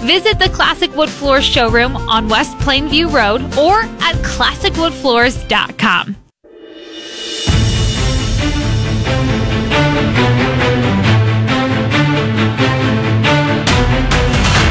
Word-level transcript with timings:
Visit 0.00 0.38
the 0.38 0.48
Classic 0.48 0.94
Wood 0.94 1.10
Floors 1.10 1.44
showroom 1.44 1.96
on 1.96 2.28
West 2.28 2.56
Plainview 2.58 3.12
Road 3.12 3.42
or 3.58 3.80
at 4.00 4.14
classicwoodfloors.com. 4.22 6.16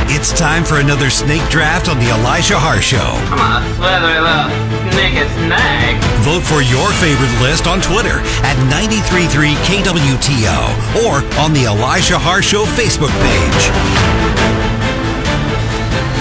It's 0.10 0.32
time 0.38 0.64
for 0.64 0.80
another 0.80 1.10
snake 1.10 1.48
draft 1.50 1.88
on 1.90 2.00
the 2.00 2.10
Elijah 2.10 2.58
Haahr 2.58 2.82
Show. 2.82 3.16
Come 3.30 3.40
on, 3.40 3.64
slithery 3.76 4.20
little 4.20 4.50
sneaky 4.92 5.24
snake. 5.46 6.02
Vote 6.26 6.44
for 6.44 6.62
your 6.66 6.90
favorite 7.00 7.32
list 7.40 7.68
on 7.68 7.80
Twitter 7.80 8.20
at 8.44 8.58
933 8.68 9.54
KWTO 9.64 10.60
or 11.06 11.24
on 11.40 11.54
the 11.54 11.66
Elijah 11.66 12.18
Haahr 12.18 12.42
Show 12.42 12.66
Facebook 12.76 13.14
page. 13.24 14.47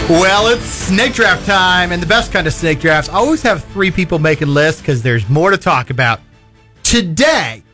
Well, 0.09 0.47
it's 0.47 0.63
snake 0.63 1.15
draft 1.15 1.45
time, 1.47 1.91
and 1.91 2.01
the 2.01 2.07
best 2.07 2.33
kind 2.33 2.47
of 2.47 2.53
snake 2.53 2.79
drafts 2.79 3.09
always 3.09 3.43
have 3.43 3.65
three 3.65 3.91
people 3.91 4.21
making 4.21 4.47
lists 4.47 4.81
because 4.81 5.03
there's 5.03 5.29
more 5.29 5.51
to 5.51 5.57
talk 5.57 5.91
about. 5.91 6.21
Today, 6.85 7.65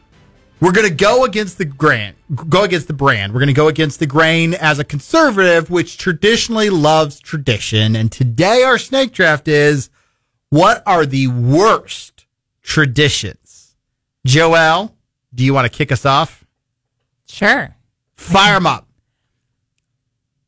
we're 0.58 0.72
going 0.72 0.88
to 0.88 0.94
go 0.94 1.26
against 1.26 1.58
the 1.58 1.66
grain, 1.66 2.14
go 2.48 2.62
against 2.62 2.86
the 2.86 2.94
brand. 2.94 3.34
We're 3.34 3.40
going 3.40 3.48
to 3.48 3.52
go 3.52 3.68
against 3.68 3.98
the 3.98 4.06
grain 4.06 4.54
as 4.54 4.78
a 4.78 4.84
conservative, 4.84 5.68
which 5.70 5.98
traditionally 5.98 6.70
loves 6.70 7.20
tradition. 7.20 7.96
And 7.96 8.10
today, 8.10 8.62
our 8.62 8.78
snake 8.78 9.12
draft 9.12 9.46
is 9.46 9.90
what 10.48 10.82
are 10.86 11.04
the 11.04 11.26
worst 11.26 12.24
traditions? 12.62 13.76
Joelle, 14.26 14.92
do 15.34 15.44
you 15.44 15.52
want 15.52 15.70
to 15.70 15.76
kick 15.76 15.92
us 15.92 16.06
off? 16.06 16.46
Sure. 17.26 17.76
Fire 18.14 18.54
them 18.54 18.66
up. 18.66 18.88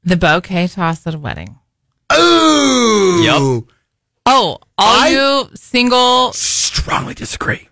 The 0.02 0.16
bouquet 0.16 0.68
toss 0.68 1.06
at 1.06 1.14
a 1.14 1.18
wedding. 1.18 1.58
Ooh. 2.12 3.22
Yep. 3.22 3.74
Oh, 4.26 4.58
all 4.78 5.00
I- 5.00 5.08
you 5.08 5.50
single, 5.54 6.32
Strongly 6.32 7.14
disagree. 7.14 7.68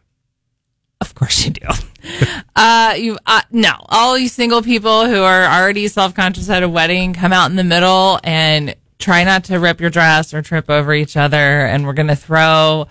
of 1.01 1.15
course 1.15 1.45
you 1.45 1.51
do. 1.53 1.67
uh, 2.57 2.95
you 2.97 3.19
uh, 3.27 3.43
no, 3.51 3.73
all 3.89 4.17
you 4.19 4.29
single 4.29 4.63
people 4.63 5.07
who 5.07 5.23
are 5.23 5.45
already 5.45 5.89
self 5.89 6.15
conscious 6.15 6.49
at 6.51 6.63
a 6.63 6.69
wedding, 6.69 7.13
come 7.15 7.33
out 7.33 7.51
in 7.51 7.57
the 7.57 7.65
middle 7.65 8.19
and 8.25 8.75
try 8.99 9.25
not 9.25 9.45
to 9.45 9.59
rip 9.59 9.81
your 9.81 9.91
dress 9.91 10.33
or 10.35 10.43
trip 10.43 10.71
over 10.71 10.95
each 10.95 11.17
other. 11.17 11.37
And 11.67 11.87
we're 11.87 11.93
gonna 11.95 12.17
throw 12.17 12.87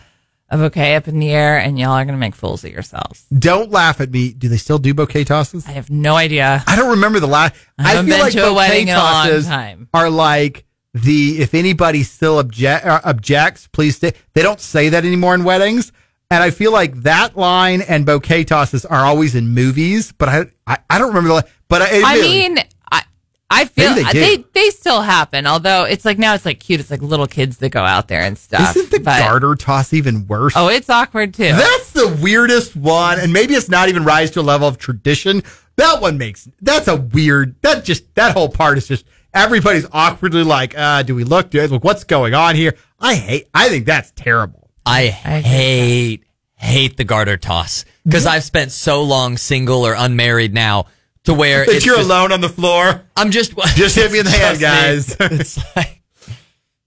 a 0.50 0.58
bouquet 0.58 0.96
up 0.96 1.08
in 1.08 1.20
the 1.20 1.30
air, 1.32 1.58
and 1.58 1.80
y'all 1.80 1.92
are 1.92 2.04
gonna 2.06 2.18
make 2.18 2.36
fools 2.36 2.64
of 2.66 2.72
yourselves. 2.72 3.26
Don't 3.38 3.72
laugh 3.72 4.02
at 4.02 4.12
me. 4.12 4.34
Do 4.34 4.50
they 4.50 4.58
still 4.58 4.80
do 4.80 4.94
bouquet 4.94 5.24
tosses? 5.24 5.66
I 5.68 5.72
have 5.72 5.90
no 5.90 6.16
idea. 6.16 6.64
I 6.68 6.76
don't 6.76 6.92
remember 6.92 7.20
the 7.20 7.28
last. 7.28 7.54
I 7.78 7.84
I, 7.84 7.90
haven't 7.96 8.06
feel 8.08 8.16
been 8.16 8.22
like 8.24 8.34
to 8.34 8.40
a 8.40 8.42
bouquet 8.50 8.56
wedding 8.56 8.88
in 8.90 8.96
a 8.96 8.98
long 8.98 9.26
tosses 9.28 9.46
time. 9.48 9.88
are 9.94 10.10
like 10.10 10.66
the 10.94 11.42
if 11.42 11.54
anybody 11.54 12.04
still 12.04 12.40
object 12.40 12.86
uh, 12.86 13.02
objects, 13.04 13.68
please 13.68 13.96
stay. 13.96 14.14
They 14.34 14.42
don't 14.42 14.60
say 14.60 14.90
that 14.90 15.06
anymore 15.06 15.34
in 15.36 15.44
weddings, 15.44 15.92
and 16.30 16.44
I 16.44 16.50
feel 16.52 16.72
like 16.74 16.96
that 17.04 17.38
line 17.38 17.82
and 17.82 18.06
bouquet 18.06 18.44
tosses 18.44 18.86
are 18.86 19.06
always 19.06 19.36
in 19.36 19.50
movies, 19.50 20.12
but 20.12 20.30
I 20.30 20.46
I, 20.68 20.78
I 20.90 20.98
don't 20.98 21.10
remember 21.10 21.30
the. 21.30 21.34
la- 21.36 21.42
But 21.70 21.82
I, 21.84 22.02
I 22.04 22.22
mean, 22.22 22.58
I 22.92 23.04
I 23.50 23.66
feel 23.66 23.94
they 23.94 24.04
they, 24.12 24.44
they 24.54 24.70
still 24.72 25.02
happen. 25.02 25.48
Although 25.48 25.86
it's 25.86 26.04
like 26.04 26.18
now 26.20 26.34
it's 26.34 26.46
like 26.46 26.60
cute. 26.60 26.82
It's 26.82 26.92
like 26.92 27.02
little 27.02 27.28
kids 27.28 27.58
that 27.60 27.70
go 27.70 27.84
out 27.84 28.10
there 28.10 28.22
and 28.22 28.38
stuff. 28.38 28.76
isn't 28.76 28.92
the 28.92 29.00
but- 29.00 29.20
garter 29.20 29.56
toss 29.56 29.94
even 29.94 30.28
worse? 30.28 30.54
Oh, 30.58 30.68
it's 30.68 30.90
awkward 30.90 31.34
too. 31.34 31.54
That's 31.54 31.92
the 31.92 32.18
weirdest 32.22 32.76
one, 32.76 33.18
and 33.20 33.32
maybe 33.32 33.54
it's 33.54 33.70
not 33.70 33.88
even 33.88 34.04
rise 34.04 34.32
to 34.32 34.42
a 34.42 34.44
level 34.44 34.68
of 34.68 34.78
tradition. 34.78 35.42
That 35.78 36.02
one 36.02 36.18
makes 36.18 36.50
that's 36.62 36.90
a 36.90 36.98
weird. 36.98 37.56
That 37.62 37.86
just 37.86 38.14
that 38.16 38.34
whole 38.34 38.50
part 38.50 38.78
is 38.78 38.88
just 38.90 39.06
everybody's 39.34 39.86
awkwardly 39.92 40.44
like, 40.44 40.78
uh, 40.78 41.04
do 41.04 41.16
we 41.16 41.24
look? 41.24 41.50
Do 41.50 41.62
look? 41.68 41.84
What's 41.84 42.04
going 42.04 42.34
on 42.34 42.56
here? 42.56 42.76
I 43.00 43.16
hate. 43.16 43.48
I 43.54 43.70
think 43.70 43.86
that's 43.86 44.12
terrible. 44.12 44.70
I 44.86 45.02
agree. 45.04 45.42
hate 45.50 46.24
hate 46.56 46.96
the 46.98 47.04
garter 47.04 47.38
toss 47.38 47.86
because 48.04 48.26
I've 48.28 48.44
spent 48.44 48.72
so 48.72 49.02
long 49.04 49.38
single 49.38 49.86
or 49.86 49.94
unmarried 49.98 50.54
now 50.54 50.86
to 51.24 51.34
where 51.34 51.66
That 51.66 51.84
you're 51.86 51.98
just- 51.98 52.08
alone 52.10 52.32
on 52.32 52.42
the 52.42 52.50
floor. 52.50 53.04
I'm 53.16 53.32
just 53.32 53.54
Just 53.76 53.96
hit 53.96 54.12
me 54.12 54.20
in 54.20 54.26
the 54.26 54.32
hand, 54.32 54.60
guys. 54.60 55.16
It's 55.20 55.58
like, 55.76 56.02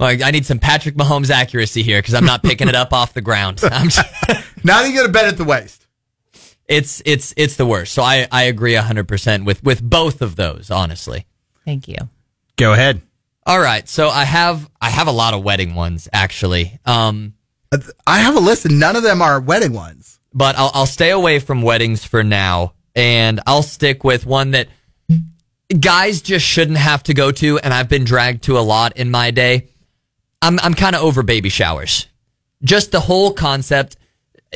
like 0.00 0.22
I 0.22 0.30
need 0.32 0.44
some 0.46 0.58
Patrick 0.58 0.94
Mahomes 0.96 1.30
accuracy 1.30 1.82
here 1.82 2.00
because 2.00 2.14
I'm 2.14 2.24
not 2.24 2.42
picking 2.42 2.68
it 2.68 2.74
up 2.74 2.92
off 2.92 3.14
the 3.14 3.20
ground. 3.20 3.60
I'm 3.64 3.88
just, 3.88 4.06
Not 4.64 4.84
even 4.84 4.96
gonna 4.96 5.08
bend 5.08 5.26
at 5.28 5.36
the 5.36 5.44
waist. 5.44 5.86
it's 6.68 7.02
it's 7.04 7.32
it's 7.36 7.56
the 7.56 7.66
worst. 7.66 7.92
So 7.94 8.02
I 8.02 8.26
I 8.30 8.44
agree 8.44 8.74
hundred 8.74 9.06
percent 9.08 9.44
with 9.44 9.62
with 9.64 9.82
both 9.82 10.20
of 10.22 10.36
those. 10.36 10.70
Honestly. 10.70 11.26
Thank 11.64 11.88
you. 11.88 11.96
Go 12.56 12.72
ahead. 12.72 13.02
All 13.46 13.58
right, 13.60 13.86
so 13.88 14.08
I 14.08 14.24
have 14.24 14.68
I 14.80 14.90
have 14.90 15.06
a 15.06 15.12
lot 15.12 15.34
of 15.34 15.42
wedding 15.44 15.74
ones 15.74 16.08
actually. 16.12 16.78
Um, 16.86 17.34
I 18.06 18.18
have 18.20 18.36
a 18.36 18.40
list, 18.40 18.64
and 18.64 18.78
none 18.80 18.96
of 18.96 19.02
them 19.02 19.20
are 19.20 19.40
wedding 19.40 19.72
ones. 19.72 20.20
but 20.32 20.56
I'll, 20.56 20.70
I'll 20.74 20.86
stay 20.86 21.10
away 21.10 21.38
from 21.40 21.62
weddings 21.62 22.04
for 22.04 22.22
now, 22.22 22.74
and 22.94 23.40
I'll 23.46 23.62
stick 23.62 24.02
with 24.04 24.24
one 24.26 24.52
that 24.52 24.68
guys 25.80 26.22
just 26.22 26.46
shouldn't 26.46 26.78
have 26.78 27.02
to 27.04 27.14
go 27.14 27.32
to, 27.32 27.58
and 27.58 27.74
I've 27.74 27.88
been 27.88 28.04
dragged 28.04 28.44
to 28.44 28.58
a 28.58 28.60
lot 28.60 28.96
in 28.96 29.10
my 29.10 29.30
day. 29.30 29.68
I'm 30.40 30.58
I'm 30.60 30.74
kind 30.74 30.94
of 30.94 31.02
over 31.02 31.22
baby 31.22 31.48
showers, 31.48 32.06
just 32.62 32.92
the 32.92 33.00
whole 33.00 33.32
concept. 33.32 33.96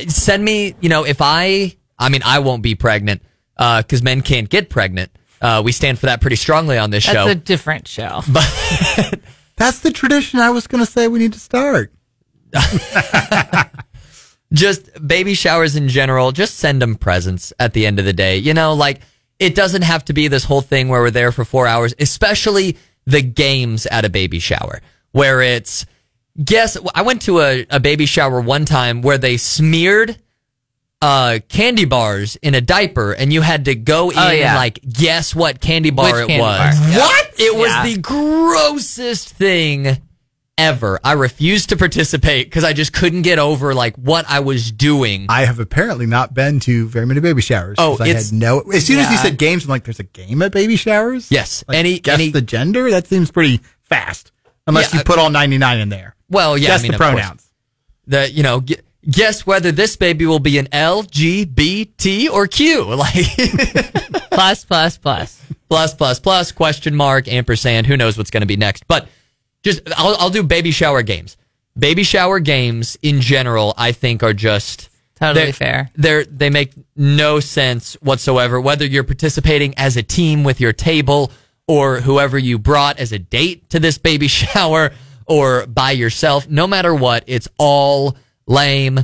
Send 0.07 0.43
me, 0.43 0.75
you 0.79 0.87
know, 0.87 1.05
if 1.05 1.17
I, 1.19 1.75
I 1.97 2.09
mean, 2.09 2.21
I 2.23 2.39
won't 2.39 2.63
be 2.63 2.73
pregnant 2.73 3.21
because 3.57 4.01
men 4.01 4.21
can't 4.21 4.47
get 4.49 4.69
pregnant. 4.69 5.11
Uh, 5.41 5.61
we 5.63 5.71
stand 5.71 5.99
for 5.99 6.07
that 6.07 6.21
pretty 6.21 6.35
strongly 6.35 6.77
on 6.77 6.89
this 6.89 7.05
That's 7.05 7.15
show. 7.15 7.25
That's 7.25 7.39
a 7.39 7.43
different 7.43 7.87
show. 7.87 8.21
But 8.31 9.19
That's 9.59 9.79
the 9.79 9.91
tradition 9.91 10.39
I 10.39 10.51
was 10.51 10.67
gonna 10.67 10.85
say 10.85 11.07
we 11.09 11.19
need 11.19 11.33
to 11.33 11.39
start. 11.39 11.93
just 14.53 15.05
baby 15.05 15.33
showers 15.33 15.75
in 15.75 15.89
general, 15.89 16.31
just 16.31 16.55
send 16.55 16.81
them 16.81 16.95
presents 16.95 17.51
at 17.59 17.73
the 17.73 17.85
end 17.85 17.99
of 17.99 18.05
the 18.05 18.13
day. 18.13 18.37
You 18.37 18.53
know, 18.53 18.73
like 18.73 19.01
it 19.37 19.55
doesn't 19.55 19.81
have 19.81 20.05
to 20.05 20.13
be 20.13 20.29
this 20.29 20.45
whole 20.45 20.61
thing 20.61 20.87
where 20.87 21.01
we're 21.01 21.11
there 21.11 21.33
for 21.33 21.43
four 21.43 21.67
hours, 21.67 21.93
especially 21.99 22.77
the 23.05 23.21
games 23.21 23.85
at 23.85 24.05
a 24.05 24.09
baby 24.09 24.39
shower 24.39 24.81
where 25.11 25.41
it's 25.41 25.85
guess 26.41 26.77
I 26.95 27.01
went 27.01 27.23
to 27.23 27.41
a, 27.41 27.65
a 27.69 27.79
baby 27.81 28.05
shower 28.05 28.39
one 28.39 28.63
time 28.63 29.01
where 29.01 29.17
they 29.17 29.35
smeared 29.37 30.17
uh 31.01 31.39
candy 31.47 31.85
bars 31.85 32.35
in 32.37 32.55
a 32.55 32.61
diaper 32.61 33.13
and 33.13 33.31
you 33.31 33.41
had 33.41 33.65
to 33.65 33.75
go 33.75 34.09
in 34.09 34.17
Oh, 34.17 34.31
yeah. 34.31 34.47
and 34.49 34.55
like 34.55 34.79
guess 34.91 35.33
what 35.33 35.61
candy 35.61 35.91
bar 35.91 36.11
Which 36.11 36.23
it 36.23 36.27
candy 36.27 36.41
was. 36.41 36.79
bar? 36.79 36.89
Yeah. 36.89 36.97
What? 36.97 37.33
It 37.37 37.55
was 37.55 37.69
Yeah. 37.69 37.83
the 37.85 37.97
grossest 37.99 39.29
thing 39.29 39.97
ever. 40.57 40.99
I 41.05 41.13
refused 41.13 41.69
to 41.69 41.77
participate 41.77 42.47
because 42.47 42.65
I 42.65 42.73
just 42.73 42.91
couldn't 42.91 43.21
get 43.21 43.39
over 43.39 43.73
like 43.73 43.95
what 43.95 44.25
I 44.27 44.41
was 44.41 44.73
doing. 44.73 45.27
I 45.29 45.45
have 45.45 45.57
apparently 45.59 46.05
not 46.05 46.33
been 46.33 46.59
to 46.61 46.89
very 46.89 47.05
many 47.05 47.21
baby 47.21 47.41
showers. 47.41 47.75
Oh, 47.77 47.91
'cause 47.95 48.01
I 48.01 48.09
it's- 48.09 48.29
had 48.31 48.37
no. 48.39 48.59
As 48.73 48.85
soon 48.85 48.99
as 48.99 49.09
you 49.09 49.17
said 49.17 49.37
games, 49.37 49.63
I'm 49.63 49.69
like, 49.69 49.85
"There's 49.85 50.01
a 50.01 50.03
game 50.03 50.41
at 50.41 50.51
baby 50.51 50.75
showers." 50.75 51.27
Yes. 51.29 51.63
Like, 51.65 51.77
Any- 51.77 51.99
guess 51.99 52.15
any- 52.15 52.29
the 52.31 52.41
gender. 52.41 52.91
That 52.91 53.07
seems 53.07 53.31
pretty 53.31 53.61
fast, 53.83 54.33
unless 54.67 54.91
Yeah, 54.93 54.99
you 54.99 55.03
put 55.05 55.17
all 55.17 55.29
99 55.29 55.79
in 55.79 55.87
there. 55.87 56.15
Well, 56.29 56.57
yeah, 56.57 56.67
guess 56.67 56.81
I 56.81 56.83
mean, 56.83 56.91
the 56.91 56.95
of 56.95 56.99
course. 57.01 57.13
pronouns. 57.13 57.43
The 58.07 58.29
you 58.29 58.43
know, 58.43 58.59
gu- 58.59 58.75
guess 59.09 59.45
whether 59.45 59.71
this 59.71 59.95
baby 59.95 60.25
will 60.25 60.39
be 60.39 60.57
an 60.57 60.67
L, 60.71 61.03
G, 61.03 61.45
B, 61.45 61.85
T, 61.85 62.27
or 62.29 62.47
Q. 62.47 62.83
Like 62.95 63.25
plus, 64.31 64.63
plus, 64.65 64.97
plus. 64.97 65.41
plus, 65.69 65.93
plus, 65.93 66.19
plus, 66.19 66.51
question 66.51 66.95
mark, 66.95 67.27
ampersand. 67.27 67.87
Who 67.87 67.97
knows 67.97 68.17
what's 68.17 68.29
going 68.31 68.41
to 68.41 68.47
be 68.47 68.57
next? 68.57 68.87
But 68.87 69.07
just 69.63 69.81
I'll 69.97 70.15
I'll 70.17 70.29
do 70.29 70.43
baby 70.43 70.71
shower 70.71 71.01
games. 71.03 71.35
Baby 71.77 72.03
shower 72.03 72.39
games 72.39 72.97
in 73.01 73.21
general, 73.21 73.73
I 73.77 73.91
think, 73.91 74.23
are 74.23 74.33
just 74.33 74.89
Totally 75.15 75.45
they're- 75.45 75.53
fair. 75.53 75.89
They're 75.95 76.23
they 76.25 76.49
make 76.49 76.71
no 76.95 77.39
sense 77.41 77.93
whatsoever. 78.01 78.59
Whether 78.61 78.85
you're 78.85 79.03
participating 79.03 79.73
as 79.77 79.97
a 79.97 80.03
team 80.03 80.43
with 80.43 80.61
your 80.61 80.73
table 80.73 81.31
or 81.67 81.99
whoever 81.99 82.37
you 82.37 82.57
brought 82.57 82.97
as 82.99 83.11
a 83.11 83.19
date 83.19 83.69
to 83.71 83.79
this 83.79 83.97
baby 83.97 84.27
shower 84.41 84.91
or 85.25 85.65
by 85.67 85.91
yourself, 85.91 86.47
no 86.49 86.65
matter 86.67 86.95
what, 86.95 87.23
it's 87.27 87.47
all 87.57 88.15
lame. 88.49 88.99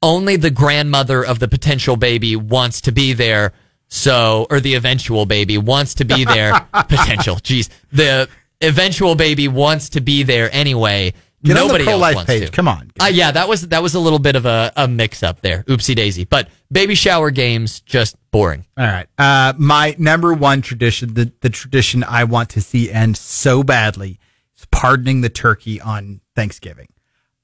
Only 0.00 0.36
the 0.36 0.50
grandmother 0.50 1.24
of 1.24 1.40
the 1.40 1.48
potential 1.48 1.96
baby 1.96 2.36
wants 2.36 2.80
to 2.82 2.92
be 2.92 3.12
there. 3.12 3.52
So, 3.88 4.46
or 4.50 4.60
the 4.60 4.74
eventual 4.74 5.26
baby 5.26 5.58
wants 5.58 5.94
to 5.94 6.04
be 6.04 6.24
there. 6.24 6.52
potential. 6.72 7.36
Jeez. 7.36 7.68
The 7.92 8.28
eventual 8.60 9.14
baby 9.14 9.48
wants 9.48 9.90
to 9.90 10.00
be 10.00 10.22
there 10.22 10.48
anyway. 10.52 11.12
Get 11.44 11.56
on 11.56 11.66
the 11.66 11.72
Nobody 11.72 11.84
else 11.84 11.90
pro-life 11.92 12.14
wants 12.16 12.30
page. 12.30 12.46
to. 12.46 12.52
Come 12.52 12.68
on. 12.68 12.92
Uh, 13.00 13.06
yeah, 13.12 13.32
that 13.32 13.48
was 13.48 13.66
that 13.68 13.82
was 13.82 13.94
a 13.94 14.00
little 14.00 14.20
bit 14.20 14.36
of 14.36 14.46
a, 14.46 14.72
a 14.76 14.86
mix 14.86 15.24
up 15.24 15.40
there. 15.40 15.64
Oopsie 15.64 15.96
daisy. 15.96 16.24
But 16.24 16.48
baby 16.70 16.94
shower 16.94 17.30
games 17.32 17.80
just 17.80 18.16
boring. 18.30 18.64
All 18.78 18.86
right. 18.86 19.08
Uh, 19.18 19.52
my 19.58 19.96
number 19.98 20.32
one 20.34 20.62
tradition, 20.62 21.14
the, 21.14 21.32
the 21.40 21.50
tradition 21.50 22.04
I 22.04 22.24
want 22.24 22.50
to 22.50 22.60
see 22.60 22.90
end 22.90 23.16
so 23.16 23.64
badly, 23.64 24.20
is 24.56 24.66
pardoning 24.66 25.20
the 25.20 25.30
turkey 25.30 25.80
on 25.80 26.20
Thanksgiving. 26.36 26.88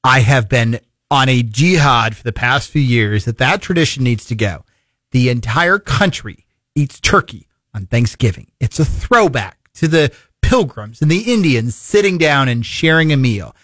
I 0.05 0.21
have 0.21 0.49
been 0.49 0.79
on 1.11 1.29
a 1.29 1.43
jihad 1.43 2.17
for 2.17 2.23
the 2.23 2.33
past 2.33 2.71
few 2.71 2.83
years 2.83 3.25
that 3.25 3.39
that 3.39 3.63
tradition 3.63 4.05
needs 4.05 4.25
to 4.27 4.35
go. 4.35 4.65
The 5.13 5.31
entire 5.31 5.79
country 5.79 6.47
eats 6.75 7.01
turkey 7.01 7.49
on 7.75 7.87
Thanksgiving. 7.87 8.51
It's 8.61 8.79
a 8.79 8.85
throwback 8.85 9.59
to 9.75 9.89
the 9.89 10.13
pilgrims 10.43 11.01
and 11.01 11.11
the 11.11 11.33
Indians 11.33 11.75
sitting 11.75 12.19
down 12.19 12.49
and 12.49 12.65
sharing 12.65 13.13
a 13.13 13.17
meal. 13.17 13.55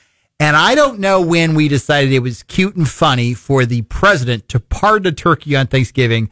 And 0.41 0.57
I 0.57 0.75
don't 0.75 0.99
know 0.99 1.21
when 1.21 1.55
we 1.55 1.69
decided 1.69 2.13
it 2.13 2.19
was 2.19 2.43
cute 2.43 2.77
and 2.77 2.89
funny 2.89 3.35
for 3.35 3.65
the 3.65 3.83
president 3.83 4.49
to 4.49 4.61
pardon 4.61 5.13
a 5.13 5.13
turkey 5.13 5.55
on 5.55 5.67
Thanksgiving, 5.67 6.31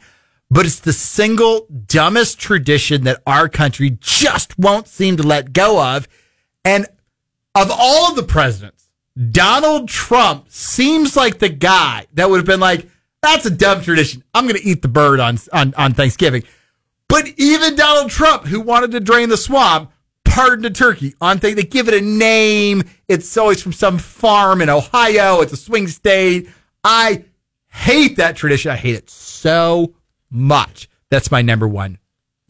but 0.51 0.65
it's 0.65 0.79
the 0.79 0.93
single 0.93 1.67
dumbest 1.87 2.39
tradition 2.39 3.05
that 3.05 3.21
our 3.25 3.47
country 3.47 3.97
just 4.01 4.57
won't 4.59 4.87
seem 4.87 5.17
to 5.17 5.23
let 5.23 5.53
go 5.53 5.81
of. 5.81 6.07
And 6.65 6.85
of 7.55 7.71
all 7.71 8.13
the 8.13 8.23
presidents, 8.23 8.82
Donald 9.31 9.89
Trump 9.89 10.49
seems 10.49 11.15
like 11.15 11.39
the 11.39 11.49
guy 11.49 12.07
that 12.13 12.29
would 12.29 12.37
have 12.37 12.45
been 12.45 12.59
like, 12.59 12.87
that's 13.21 13.45
a 13.45 13.51
dumb 13.51 13.81
tradition. 13.81 14.23
I'm 14.33 14.47
going 14.47 14.59
to 14.59 14.67
eat 14.67 14.81
the 14.81 14.87
bird 14.87 15.19
on, 15.19 15.37
on, 15.51 15.73
on 15.75 15.93
Thanksgiving. 15.93 16.43
But 17.07 17.27
even 17.37 17.75
Donald 17.75 18.09
Trump, 18.09 18.45
who 18.45 18.59
wanted 18.59 18.91
to 18.91 18.99
drain 18.99 19.29
the 19.29 19.37
swamp, 19.37 19.91
pardoned 20.25 20.65
a 20.65 20.71
turkey 20.71 21.13
on 21.21 21.39
thing. 21.39 21.55
They 21.55 21.63
give 21.63 21.87
it 21.87 21.93
a 21.93 22.01
name. 22.01 22.83
It's 23.07 23.37
always 23.37 23.61
from 23.61 23.73
some 23.73 23.99
farm 23.99 24.61
in 24.61 24.69
Ohio. 24.69 25.41
It's 25.41 25.53
a 25.53 25.57
swing 25.57 25.87
state. 25.87 26.49
I 26.83 27.25
hate 27.67 28.17
that 28.17 28.35
tradition. 28.35 28.71
I 28.71 28.75
hate 28.75 28.95
it 28.95 29.09
so 29.09 29.93
much. 30.31 30.89
That's 31.11 31.29
my 31.29 31.43
number 31.43 31.67
one. 31.67 31.99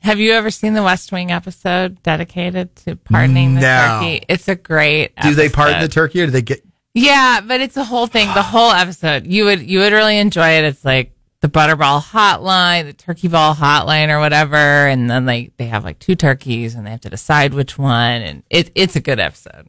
Have 0.04 0.20
you 0.20 0.34
ever 0.34 0.52
seen 0.52 0.74
the 0.74 0.84
West 0.84 1.12
Wing 1.14 1.32
episode 1.32 2.02
dedicated 2.04 2.76
to 2.78 2.96
pardoning 2.98 3.56
the 3.56 3.62
No. 3.62 4.00
turkey? 4.02 4.26
It's 4.28 4.48
a 4.50 4.56
great. 4.56 5.14
Do 5.22 5.34
they 5.34 5.48
pardon 5.50 5.76
the 5.80 5.86
episode. 5.86 5.94
turkey 5.94 6.22
or 6.22 6.26
do 6.26 6.32
they 6.32 6.42
get? 6.42 6.64
Yeah, 6.94 7.40
but 7.42 7.62
it's 7.62 7.78
a 7.78 7.84
whole 7.86 8.08
thing. 8.08 8.28
The 8.34 8.44
whole 8.44 8.72
episode, 8.72 9.26
you 9.26 9.46
would 9.46 9.62
you 9.62 9.80
would 9.80 9.94
really 9.94 10.18
enjoy 10.20 10.50
it. 10.58 10.66
It's 10.66 10.84
like 10.84 11.14
the 11.40 11.48
butterball 11.48 12.04
hotline, 12.04 12.86
the 12.86 12.94
turkey 12.94 13.30
ball 13.30 13.56
hotline, 13.56 14.10
or 14.10 14.20
whatever, 14.20 14.56
and 14.58 15.10
then 15.10 15.26
like 15.26 15.54
they 15.58 15.66
have 15.68 15.84
like 15.86 16.00
two 16.00 16.16
turkeys, 16.16 16.76
and 16.76 16.86
they 16.86 16.92
have 16.92 17.02
to 17.02 17.10
decide 17.10 17.54
which 17.54 17.78
one, 17.78 18.22
and 18.22 18.44
it 18.50 18.72
it's 18.76 18.96
a 18.98 19.02
good 19.02 19.20
episode. 19.20 19.68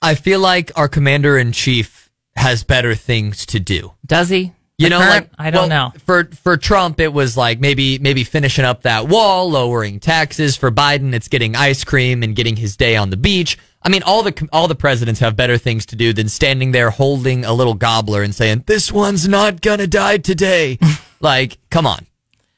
I 0.00 0.14
feel 0.14 0.40
like 0.40 0.72
our 0.76 0.88
commander 0.88 1.36
in 1.36 1.52
chief 1.52 2.10
has 2.36 2.64
better 2.64 2.94
things 2.94 3.44
to 3.46 3.60
do. 3.60 3.92
Does 4.06 4.30
he? 4.30 4.52
You 4.78 4.90
know, 4.90 4.98
current- 5.00 5.28
like 5.28 5.46
I 5.46 5.50
don't 5.50 5.68
well, 5.68 5.92
know. 5.92 5.98
For 6.06 6.24
for 6.26 6.56
Trump, 6.56 7.00
it 7.00 7.12
was 7.12 7.36
like 7.36 7.58
maybe 7.58 7.98
maybe 7.98 8.22
finishing 8.22 8.64
up 8.64 8.82
that 8.82 9.08
wall, 9.08 9.50
lowering 9.50 9.98
taxes. 9.98 10.56
For 10.56 10.70
Biden, 10.70 11.12
it's 11.14 11.26
getting 11.26 11.56
ice 11.56 11.82
cream 11.82 12.22
and 12.22 12.36
getting 12.36 12.54
his 12.54 12.76
day 12.76 12.96
on 12.96 13.10
the 13.10 13.16
beach. 13.16 13.58
I 13.82 13.88
mean, 13.88 14.04
all 14.04 14.22
the 14.22 14.48
all 14.52 14.68
the 14.68 14.76
presidents 14.76 15.18
have 15.18 15.34
better 15.34 15.58
things 15.58 15.84
to 15.86 15.96
do 15.96 16.12
than 16.12 16.28
standing 16.28 16.70
there 16.70 16.90
holding 16.90 17.44
a 17.44 17.52
little 17.52 17.74
gobbler 17.74 18.22
and 18.22 18.32
saying, 18.32 18.64
"This 18.66 18.92
one's 18.92 19.26
not 19.26 19.62
gonna 19.62 19.88
die 19.88 20.18
today." 20.18 20.78
like, 21.20 21.58
come 21.70 21.86
on. 21.86 22.06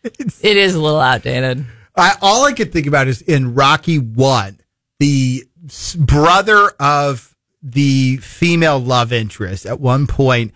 It 0.02 0.56
is 0.56 0.74
a 0.74 0.80
little 0.80 1.00
outdated. 1.00 1.64
I, 1.96 2.16
all 2.20 2.44
I 2.44 2.52
could 2.52 2.72
think 2.72 2.86
about 2.86 3.08
is 3.08 3.22
in 3.22 3.54
Rocky 3.54 3.98
One, 3.98 4.60
the 4.98 5.44
brother 5.96 6.70
of 6.78 7.34
the 7.62 8.18
female 8.18 8.78
love 8.78 9.12
interest. 9.12 9.66
At 9.66 9.80
one 9.80 10.06
point, 10.06 10.52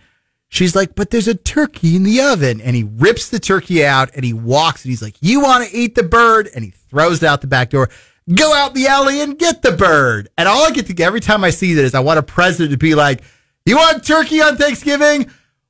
she's 0.55 0.75
like, 0.75 0.95
"But 0.95 1.09
there's 1.11 1.27
a 1.27 1.35
turkey 1.35 1.95
in 1.95 2.03
the 2.03 2.21
oven," 2.21 2.61
and 2.61 2.75
he 2.75 2.83
rips 2.83 3.29
the 3.29 3.39
turkey 3.39 3.85
out 3.85 4.09
and 4.15 4.23
he 4.23 4.33
walks 4.33 4.83
and 4.83 4.89
he's 4.89 5.01
like, 5.01 5.15
"You 5.21 5.41
want 5.41 5.67
to 5.67 5.75
eat 5.75 5.95
the 5.95 6.03
bird?" 6.03 6.49
And 6.53 6.63
he 6.63 6.71
throws 6.71 7.21
it 7.21 7.27
out 7.27 7.41
the 7.41 7.47
back 7.47 7.69
door. 7.69 7.89
Go 8.33 8.53
out 8.53 8.73
the 8.73 8.87
alley 8.87 9.21
and 9.21 9.37
get 9.37 9.61
the 9.61 9.71
bird. 9.71 10.29
And 10.37 10.47
all 10.47 10.65
I 10.65 10.71
get 10.71 10.87
to 10.87 11.03
every 11.03 11.19
time 11.19 11.43
I 11.43 11.51
see 11.51 11.73
that 11.75 11.85
is 11.85 11.93
I 11.93 11.99
want 11.99 12.19
a 12.19 12.23
president 12.23 12.71
to 12.71 12.77
be 12.77 12.95
like, 12.95 13.21
"You 13.65 13.77
want 13.77 14.05
turkey 14.05 14.41
on 14.41 14.57
Thanksgiving?" 14.57 15.29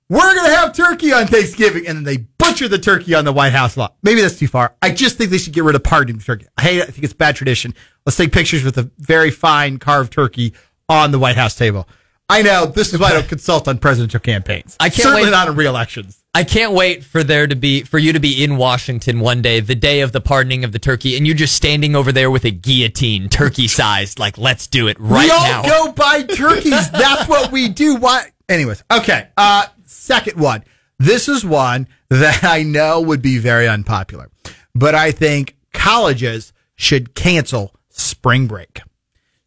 we're 0.09 0.35
going 0.35 0.45
to 0.45 0.55
have 0.55 0.73
turkey 0.73 1.13
on 1.13 1.27
Thanksgiving. 1.27 1.87
And 1.87 1.97
then 1.97 2.03
they 2.03 2.17
butcher 2.37 2.67
the 2.67 2.77
turkey 2.77 3.13
on 3.13 3.25
the 3.25 3.33
White 3.33 3.53
House 3.53 3.75
lot. 3.77 3.95
Maybe 4.03 4.21
that's 4.21 4.37
too 4.37 4.47
far. 4.47 4.75
I 4.81 4.91
just 4.91 5.17
think 5.17 5.31
they 5.31 5.37
should 5.37 5.53
get 5.53 5.63
rid 5.63 5.75
of 5.75 5.83
pardoning 5.83 6.19
turkey. 6.21 6.45
I 6.57 6.61
hate 6.61 6.77
it. 6.77 6.87
I 6.87 6.91
think 6.91 7.03
it's 7.03 7.13
bad 7.13 7.35
tradition. 7.35 7.73
Let's 8.05 8.17
take 8.17 8.31
pictures 8.31 8.63
with 8.63 8.77
a 8.77 8.89
very 8.97 9.31
fine 9.31 9.79
carved 9.79 10.13
turkey 10.13 10.53
on 10.87 11.11
the 11.11 11.19
White 11.19 11.35
House 11.35 11.55
table. 11.55 11.87
I 12.27 12.41
know 12.41 12.65
this 12.65 12.93
is 12.93 12.99
why 12.99 13.09
I 13.09 13.13
don't 13.13 13.27
consult 13.27 13.67
on 13.67 13.77
presidential 13.77 14.19
campaigns. 14.19 14.75
I 14.79 14.89
can't 14.89 15.03
Certainly 15.03 15.23
wait- 15.25 15.31
not 15.31 15.47
in 15.47 15.55
re-elections. 15.55 16.21
I 16.33 16.43
can't 16.43 16.73
wait 16.73 17.03
for 17.05 17.23
there 17.23 17.47
to 17.47 17.55
be 17.55 17.83
for 17.83 17.97
you 17.97 18.11
to 18.11 18.19
be 18.19 18.43
in 18.43 18.57
Washington 18.57 19.21
one 19.21 19.41
day, 19.41 19.61
the 19.61 19.75
day 19.75 20.01
of 20.01 20.11
the 20.11 20.19
pardoning 20.19 20.65
of 20.65 20.73
the 20.73 20.79
turkey, 20.79 21.15
and 21.15 21.25
you're 21.25 21.35
just 21.35 21.55
standing 21.55 21.95
over 21.95 22.11
there 22.11 22.29
with 22.29 22.43
a 22.43 22.51
guillotine, 22.51 23.29
turkey 23.29 23.67
sized, 23.69 24.19
like 24.19 24.37
let's 24.37 24.67
do 24.67 24.87
it 24.89 24.97
right 24.99 25.25
we 25.25 25.31
all 25.31 25.43
now. 25.43 25.61
go 25.63 25.91
buy 25.93 26.23
turkeys. 26.23 26.91
That's 26.91 27.29
what 27.29 27.53
we 27.53 27.69
do. 27.69 27.95
Why? 27.95 28.31
Anyways, 28.49 28.83
okay. 28.91 29.29
Uh, 29.37 29.67
second 29.85 30.37
one. 30.37 30.65
This 30.99 31.29
is 31.29 31.45
one 31.45 31.87
that 32.09 32.43
I 32.43 32.63
know 32.63 32.99
would 33.01 33.21
be 33.21 33.37
very 33.37 33.67
unpopular, 33.69 34.29
but 34.73 34.93
I 34.93 35.11
think 35.11 35.55
colleges 35.73 36.51
should 36.75 37.15
cancel 37.15 37.73
spring 37.89 38.47
break. 38.47 38.81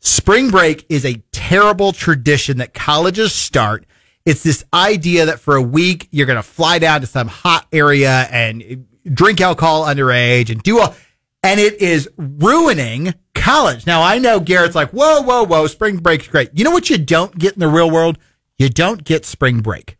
Spring 0.00 0.50
break 0.50 0.86
is 0.88 1.04
a 1.04 1.22
terrible 1.32 1.92
tradition 1.92 2.58
that 2.58 2.74
colleges 2.74 3.32
start. 3.32 3.84
It's 4.24 4.42
this 4.42 4.64
idea 4.72 5.26
that 5.26 5.40
for 5.40 5.56
a 5.56 5.62
week 5.62 6.08
you're 6.10 6.26
going 6.26 6.36
to 6.36 6.42
fly 6.42 6.78
down 6.78 7.00
to 7.00 7.06
some 7.06 7.28
hot 7.28 7.66
area 7.72 8.28
and 8.30 8.86
drink 9.04 9.40
alcohol 9.40 9.84
underage 9.86 10.50
and 10.50 10.62
do 10.62 10.80
all, 10.80 10.94
and 11.42 11.58
it 11.58 11.80
is 11.80 12.08
ruining 12.16 13.14
college. 13.34 13.86
Now 13.86 14.02
I 14.02 14.18
know 14.18 14.38
Garett's 14.38 14.74
like, 14.74 14.90
whoa, 14.90 15.22
whoa, 15.22 15.44
whoa, 15.44 15.66
spring 15.66 15.96
break's 15.96 16.28
great. 16.28 16.50
You 16.52 16.64
know 16.64 16.70
what 16.70 16.90
you 16.90 16.98
don't 16.98 17.36
get 17.36 17.54
in 17.54 17.60
the 17.60 17.68
real 17.68 17.90
world? 17.90 18.18
You 18.58 18.68
don't 18.68 19.02
get 19.02 19.24
spring 19.24 19.60
break. 19.60 19.96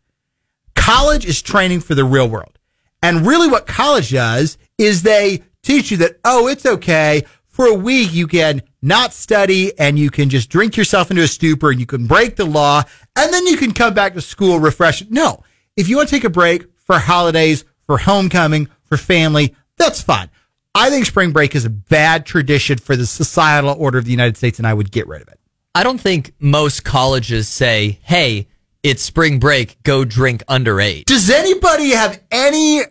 College 0.75 1.25
is 1.25 1.43
training 1.43 1.81
for 1.81 1.95
the 1.95 2.05
real 2.05 2.29
world. 2.29 2.59
And 3.03 3.27
really 3.27 3.49
what 3.49 3.67
college 3.67 4.11
does 4.11 4.59
is 4.77 5.03
they 5.03 5.43
teach 5.63 5.91
you 5.91 5.97
that, 5.99 6.19
oh, 6.25 6.49
it's 6.49 6.67
okay. 6.67 7.23
For 7.47 7.67
a 7.67 7.75
week, 7.75 8.13
you 8.13 8.27
can 8.27 8.63
not 8.81 9.13
study 9.13 9.77
and 9.79 9.99
you 9.99 10.11
can 10.11 10.29
just 10.29 10.49
drink 10.49 10.77
yourself 10.77 11.11
into 11.11 11.23
a 11.23 11.29
stupor 11.29 11.71
and 11.71 11.81
you 11.81 11.87
can 11.87 12.07
break 12.07 12.37
the 12.37 12.45
law 12.45 12.83
and 13.17 13.33
then 13.33 13.47
you 13.47 13.57
can 13.57 13.73
come 13.73 13.95
back 13.95 14.15
to 14.15 14.21
school 14.21 14.61
refreshed. 14.61 15.11
No. 15.11 15.43
If 15.77 15.89
you 15.89 15.97
want 15.97 16.09
to 16.09 16.15
take 16.15 16.25
a 16.25 16.31
break 16.31 16.67
for 16.77 16.99
holidays, 16.99 17.65
for 17.87 17.99
homecoming, 17.99 18.69
for 18.85 18.97
family, 18.97 19.55
that's 19.77 20.01
fine. 20.01 20.31
I 20.75 20.91
think 20.91 21.07
spring 21.07 21.33
break 21.33 21.55
is 21.55 21.65
a 21.65 21.71
bad 21.71 22.25
tradition 22.27 22.79
for 22.79 22.95
the 22.95 23.07
societal 23.07 23.75
order 23.79 23.99
of 23.99 24.05
the 24.05 24.11
United 24.11 24.37
States 24.37 24.59
and 24.59 24.67
I 24.67 24.75
would 24.75 24.91
get 24.91 25.09
rid 25.09 25.23
of 25.23 25.29
it. 25.29 25.41
I 25.75 25.83
don't 25.83 26.01
think 26.01 26.35
most 26.39 26.85
colleges 26.85 27.49
say, 27.49 27.99
"Hey, 28.03 28.49
it's 28.83 29.03
spring 29.03 29.39
break, 29.39 29.83
go 29.83 30.05
drink 30.05 30.45
underage." 30.47 31.05
Does 31.05 31.31
anybody 31.31 31.91
have 31.91 32.21
any 32.31 32.83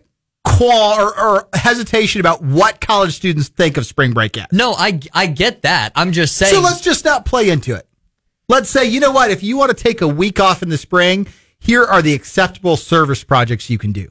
qual 0.48 1.00
or, 1.00 1.20
or 1.20 1.48
hesitation 1.54 2.20
about 2.20 2.42
what 2.42 2.80
college 2.80 3.14
students 3.14 3.48
think 3.48 3.76
of 3.76 3.86
spring 3.86 4.12
break 4.12 4.36
as? 4.38 4.46
No, 4.52 4.72
I 4.72 5.00
I 5.12 5.26
get 5.26 5.62
that. 5.62 5.92
I'm 5.94 6.12
just 6.12 6.36
saying. 6.36 6.54
So 6.54 6.60
let's 6.60 6.80
just 6.80 7.04
not 7.04 7.24
play 7.24 7.50
into 7.50 7.74
it. 7.74 7.86
Let's 8.48 8.70
say, 8.70 8.86
you 8.86 9.00
know 9.00 9.12
what? 9.12 9.30
If 9.30 9.42
you 9.42 9.56
want 9.58 9.76
to 9.76 9.82
take 9.82 10.00
a 10.00 10.08
week 10.08 10.40
off 10.40 10.62
in 10.62 10.70
the 10.70 10.78
spring, 10.78 11.26
here 11.60 11.84
are 11.84 12.00
the 12.00 12.14
acceptable 12.14 12.76
service 12.76 13.22
projects 13.22 13.68
you 13.68 13.76
can 13.78 13.92
do. 13.92 14.08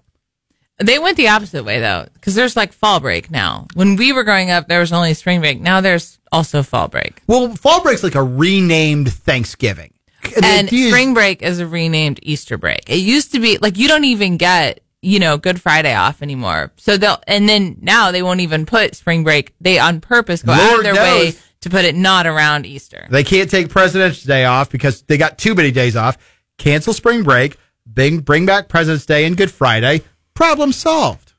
They 0.79 0.99
went 0.99 1.17
the 1.17 1.29
opposite 1.29 1.63
way 1.63 1.79
though, 1.79 2.05
because 2.13 2.35
there's 2.35 2.55
like 2.55 2.71
fall 2.71 2.99
break 2.99 3.31
now. 3.31 3.65
When 3.73 3.95
we 3.95 4.13
were 4.13 4.23
growing 4.23 4.51
up, 4.51 4.67
there 4.67 4.79
was 4.79 4.93
only 4.93 5.15
spring 5.15 5.39
break. 5.39 5.59
Now 5.59 5.81
there's 5.81 6.19
also 6.31 6.61
fall 6.61 6.87
break, 6.87 7.21
Well, 7.25 7.55
fall 7.55 7.81
break's 7.81 8.03
like 8.03 8.15
a 8.15 8.21
renamed 8.23 9.11
Thanksgiving. 9.11 9.93
the 10.21 10.41
and 10.43 10.67
spring 10.69 11.13
break 11.15 11.41
is 11.41 11.59
a 11.59 11.65
renamed 11.65 12.19
Easter 12.21 12.57
break. 12.57 12.89
It 12.89 12.97
used 12.97 13.31
to 13.31 13.39
be 13.39 13.57
like 13.57 13.77
you 13.77 13.87
don't 13.87 14.03
even 14.03 14.37
get 14.37 14.81
you 15.07 15.19
know 15.19 15.37
Good 15.37 15.61
Friday 15.61 15.95
off 15.95 16.21
anymore. 16.21 16.71
So 16.77 16.97
they'll 16.97 17.21
and 17.27 17.47
then 17.47 17.77
now 17.81 18.11
they 18.11 18.21
won't 18.21 18.41
even 18.41 18.65
put 18.65 18.95
spring 18.95 19.23
break. 19.23 19.53
They 19.61 19.79
on 19.79 20.01
purpose 20.01 20.43
go 20.43 20.51
out 20.51 20.71
Lord 20.71 20.85
of 20.85 20.95
their 20.95 21.03
way 21.03 21.33
to 21.61 21.69
put 21.69 21.85
it 21.85 21.95
not 21.95 22.27
around 22.27 22.65
Easter. 22.65 23.07
They 23.09 23.23
can't 23.23 23.49
take 23.49 23.69
President's 23.69 24.23
Day 24.23 24.45
off 24.45 24.69
because 24.69 25.03
they 25.03 25.17
got 25.17 25.37
too 25.37 25.55
many 25.55 25.71
days 25.71 25.95
off. 25.95 26.17
Cancel 26.57 26.93
spring 26.93 27.23
break, 27.23 27.57
bring, 27.85 28.19
bring 28.19 28.45
back 28.45 28.67
President's 28.67 29.05
Day 29.05 29.25
and 29.25 29.37
Good 29.37 29.51
Friday. 29.51 30.01
Problem 30.33 30.71
solved. 30.71 31.33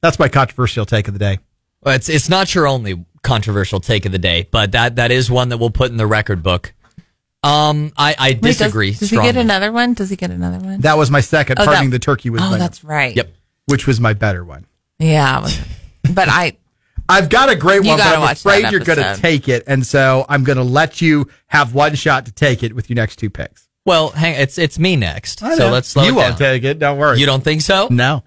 That's 0.00 0.18
my 0.18 0.28
controversial 0.28 0.86
take 0.86 1.08
of 1.08 1.14
the 1.14 1.20
day. 1.20 1.38
Well, 1.82 1.94
it's 1.94 2.08
it's 2.08 2.28
not 2.28 2.54
your 2.54 2.66
only 2.66 3.04
controversial 3.22 3.80
take 3.80 4.06
of 4.06 4.12
the 4.12 4.18
day, 4.18 4.48
but 4.50 4.72
that 4.72 4.96
that 4.96 5.10
is 5.10 5.30
one 5.30 5.50
that 5.50 5.58
we'll 5.58 5.70
put 5.70 5.90
in 5.90 5.96
the 5.96 6.06
record 6.06 6.42
book. 6.42 6.72
Um, 7.42 7.92
I 7.96 8.14
I 8.18 8.28
Wait, 8.30 8.42
does- 8.42 8.58
disagree 8.58 8.90
Does, 8.90 9.00
he 9.00 9.06
strongly. 9.06 9.32
get 9.32 9.40
another 9.40 9.70
one? 9.70 9.94
Does 9.94 10.10
he 10.10 10.16
get 10.16 10.30
another 10.30 10.58
one? 10.58 10.80
That 10.80 10.98
was 10.98 11.10
my 11.10 11.20
second. 11.20 11.58
Oh, 11.58 11.64
that- 11.64 11.70
Parting 11.74 11.90
the 11.90 11.98
turkey 11.98 12.30
was 12.30 12.40
oh, 12.42 12.50
my- 12.50 12.58
that's 12.58 12.82
right. 12.84 13.14
Yep. 13.14 13.32
which 13.66 13.86
was 13.86 14.00
my 14.00 14.12
better 14.14 14.44
one. 14.44 14.66
Yeah, 14.98 15.46
but 16.12 16.28
I 16.28 16.56
I've 17.08 17.28
got 17.28 17.48
a 17.48 17.54
great 17.56 17.82
You 17.84 17.90
one, 17.90 17.98
but 17.98 18.04
gotta 18.04 18.16
I'm 18.16 18.20
watch 18.22 18.40
afraid 18.40 18.70
you're 18.70 18.80
going 18.80 18.98
to 18.98 19.06
episode. 19.06 19.22
take 19.22 19.48
it, 19.48 19.64
and 19.66 19.86
so 19.86 20.26
I'm 20.28 20.42
going 20.44 20.58
to 20.58 20.64
let 20.64 21.00
you 21.00 21.28
have 21.46 21.72
one 21.74 21.94
shot 21.94 22.26
to 22.26 22.32
take 22.32 22.62
it 22.62 22.74
with 22.74 22.90
your 22.90 22.96
next 22.96 23.16
two 23.16 23.30
picks. 23.30 23.68
Well, 23.86 24.10
hang, 24.10 24.34
it's 24.34 24.58
it's 24.58 24.78
me 24.78 24.96
next, 24.96 25.42
I 25.42 25.54
so 25.56 25.70
let's 25.70 25.88
slow 25.88 26.02
You 26.02 26.10
it 26.10 26.16
won't 26.16 26.36
take 26.36 26.64
it. 26.64 26.78
Don't 26.80 26.98
worry. 26.98 27.18
You 27.20 27.24
don't 27.26 27.42
think 27.44 27.62
so? 27.62 27.86
No. 27.90 28.24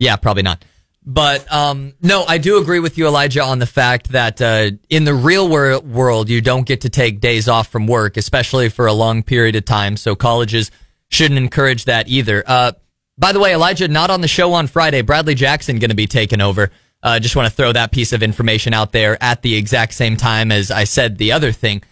Yeah, 0.00 0.16
probably 0.16 0.42
not. 0.42 0.62
But 1.04 1.50
um, 1.50 1.94
no, 2.02 2.24
I 2.24 2.36
do 2.38 2.58
agree 2.58 2.80
with 2.80 2.98
you, 2.98 3.06
Elijah, 3.06 3.42
on 3.42 3.58
the 3.60 3.66
fact 3.66 4.08
that 4.12 4.42
uh, 4.42 4.72
in 4.90 5.04
the 5.04 5.14
real 5.14 5.48
wor- 5.48 5.80
world, 5.80 6.28
you 6.28 6.40
don't 6.42 6.66
get 6.66 6.82
to 6.82 6.90
take 6.90 7.20
days 7.20 7.48
off 7.48 7.68
from 7.68 7.86
work, 7.86 8.16
especially 8.18 8.68
for 8.68 8.86
a 8.86 8.92
long 8.92 9.22
period 9.22 9.56
of 9.56 9.64
time. 9.64 9.96
So 9.96 10.14
colleges 10.14 10.70
shouldn't 11.08 11.38
encourage 11.38 11.86
that 11.86 12.08
either. 12.08 12.44
Uh, 12.46 12.72
by 13.16 13.32
the 13.32 13.40
way, 13.40 13.54
Elijah, 13.54 13.88
not 13.88 14.10
on 14.10 14.20
the 14.20 14.28
show 14.28 14.52
on 14.52 14.66
Friday. 14.66 15.00
Bradley 15.00 15.34
Jackson 15.34 15.78
going 15.78 15.90
to 15.90 15.96
be 15.96 16.06
taking 16.06 16.42
over. 16.42 16.70
uh, 17.02 17.18
just 17.18 17.34
want 17.36 17.48
to 17.48 17.54
throw 17.54 17.72
that 17.72 17.90
piece 17.90 18.12
of 18.12 18.22
information 18.22 18.74
out 18.74 18.92
there 18.92 19.16
at 19.22 19.40
the 19.40 19.56
exact 19.56 19.94
same 19.94 20.16
time 20.16 20.52
as 20.52 20.70
I 20.70 20.84
said 20.84 21.16
the 21.16 21.32
other 21.32 21.52
thing. 21.52 21.82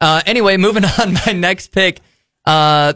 Uh, 0.00 0.20
anyway, 0.26 0.56
moving 0.56 0.84
on. 1.00 1.14
My 1.26 1.32
next 1.32 1.68
pick, 1.70 2.00
uh, 2.44 2.94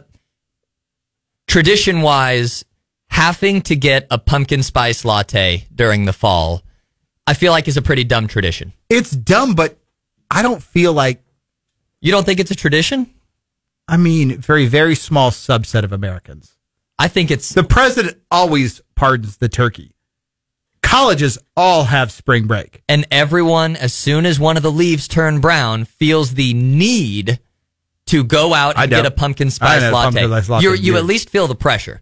tradition 1.46 2.02
wise, 2.02 2.64
having 3.10 3.62
to 3.62 3.76
get 3.76 4.06
a 4.10 4.18
pumpkin 4.18 4.62
spice 4.62 5.04
latte 5.04 5.66
during 5.74 6.04
the 6.04 6.12
fall, 6.12 6.62
I 7.26 7.34
feel 7.34 7.52
like 7.52 7.68
is 7.68 7.76
a 7.76 7.82
pretty 7.82 8.04
dumb 8.04 8.26
tradition. 8.28 8.72
It's 8.88 9.10
dumb, 9.10 9.54
but 9.54 9.78
I 10.30 10.42
don't 10.42 10.62
feel 10.62 10.92
like. 10.92 11.22
You 12.00 12.12
don't 12.12 12.24
think 12.24 12.38
it's 12.38 12.52
a 12.52 12.56
tradition? 12.56 13.12
I 13.88 13.96
mean, 13.96 14.38
very 14.38 14.66
very 14.66 14.94
small 14.94 15.30
subset 15.30 15.82
of 15.82 15.92
Americans. 15.92 16.54
I 16.98 17.08
think 17.08 17.30
it's 17.30 17.50
The 17.50 17.64
president 17.64 18.18
always 18.30 18.80
pardons 18.94 19.36
the 19.38 19.48
turkey. 19.48 19.94
Colleges 20.82 21.38
all 21.56 21.84
have 21.84 22.10
spring 22.10 22.46
break. 22.46 22.82
and 22.88 23.06
everyone, 23.10 23.76
as 23.76 23.92
soon 23.92 24.26
as 24.26 24.38
one 24.40 24.56
of 24.56 24.62
the 24.62 24.70
leaves 24.70 25.06
turn 25.06 25.40
brown, 25.40 25.84
feels 25.84 26.34
the 26.34 26.54
need 26.54 27.40
to 28.06 28.24
go 28.24 28.54
out 28.54 28.78
and 28.78 28.90
get 28.90 29.04
a 29.04 29.10
pumpkin 29.10 29.50
spice 29.50 29.82
latte. 29.92 30.20
pumpkin 30.20 30.30
latte, 30.30 30.62
You're, 30.62 30.74
you 30.74 30.96
at 30.96 31.04
least 31.04 31.28
feel 31.30 31.46
the 31.46 31.54
pressure 31.54 32.00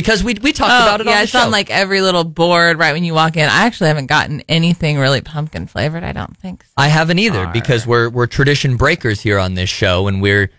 because 0.00 0.22
we 0.22 0.34
we 0.34 0.52
talked 0.52 0.70
Oh, 0.72 0.82
about 0.86 1.00
it 1.00 1.06
yeah, 1.06 1.12
on 1.12 1.18
the 1.18 1.22
it's 1.22 1.32
show. 1.32 1.40
on 1.40 1.50
like 1.50 1.70
every 1.70 2.00
little 2.02 2.24
board 2.24 2.78
right 2.78 2.92
when 2.92 3.02
you 3.04 3.14
walk 3.14 3.36
in. 3.36 3.48
I 3.48 3.64
actually 3.66 3.88
haven't 3.88 4.06
gotten 4.06 4.42
anything 4.48 4.98
really 4.98 5.22
pumpkin 5.22 5.66
flavored. 5.66 6.04
I 6.04 6.12
don't 6.12 6.36
think 6.36 6.64
so. 6.64 6.70
I 6.76 6.88
haven't 6.88 7.18
either 7.18 7.46
because 7.46 7.86
we're 7.86 8.10
we're 8.10 8.26
tradition 8.26 8.76
breakers 8.76 9.20
here 9.20 9.38
on 9.38 9.54
this 9.54 9.70
show, 9.70 10.06
and 10.08 10.20
we're 10.20 10.50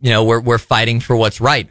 you 0.00 0.10
know 0.10 0.24
we're 0.24 0.40
we're 0.40 0.58
fighting 0.58 1.00
for 1.00 1.14
what's 1.14 1.40
right. 1.40 1.68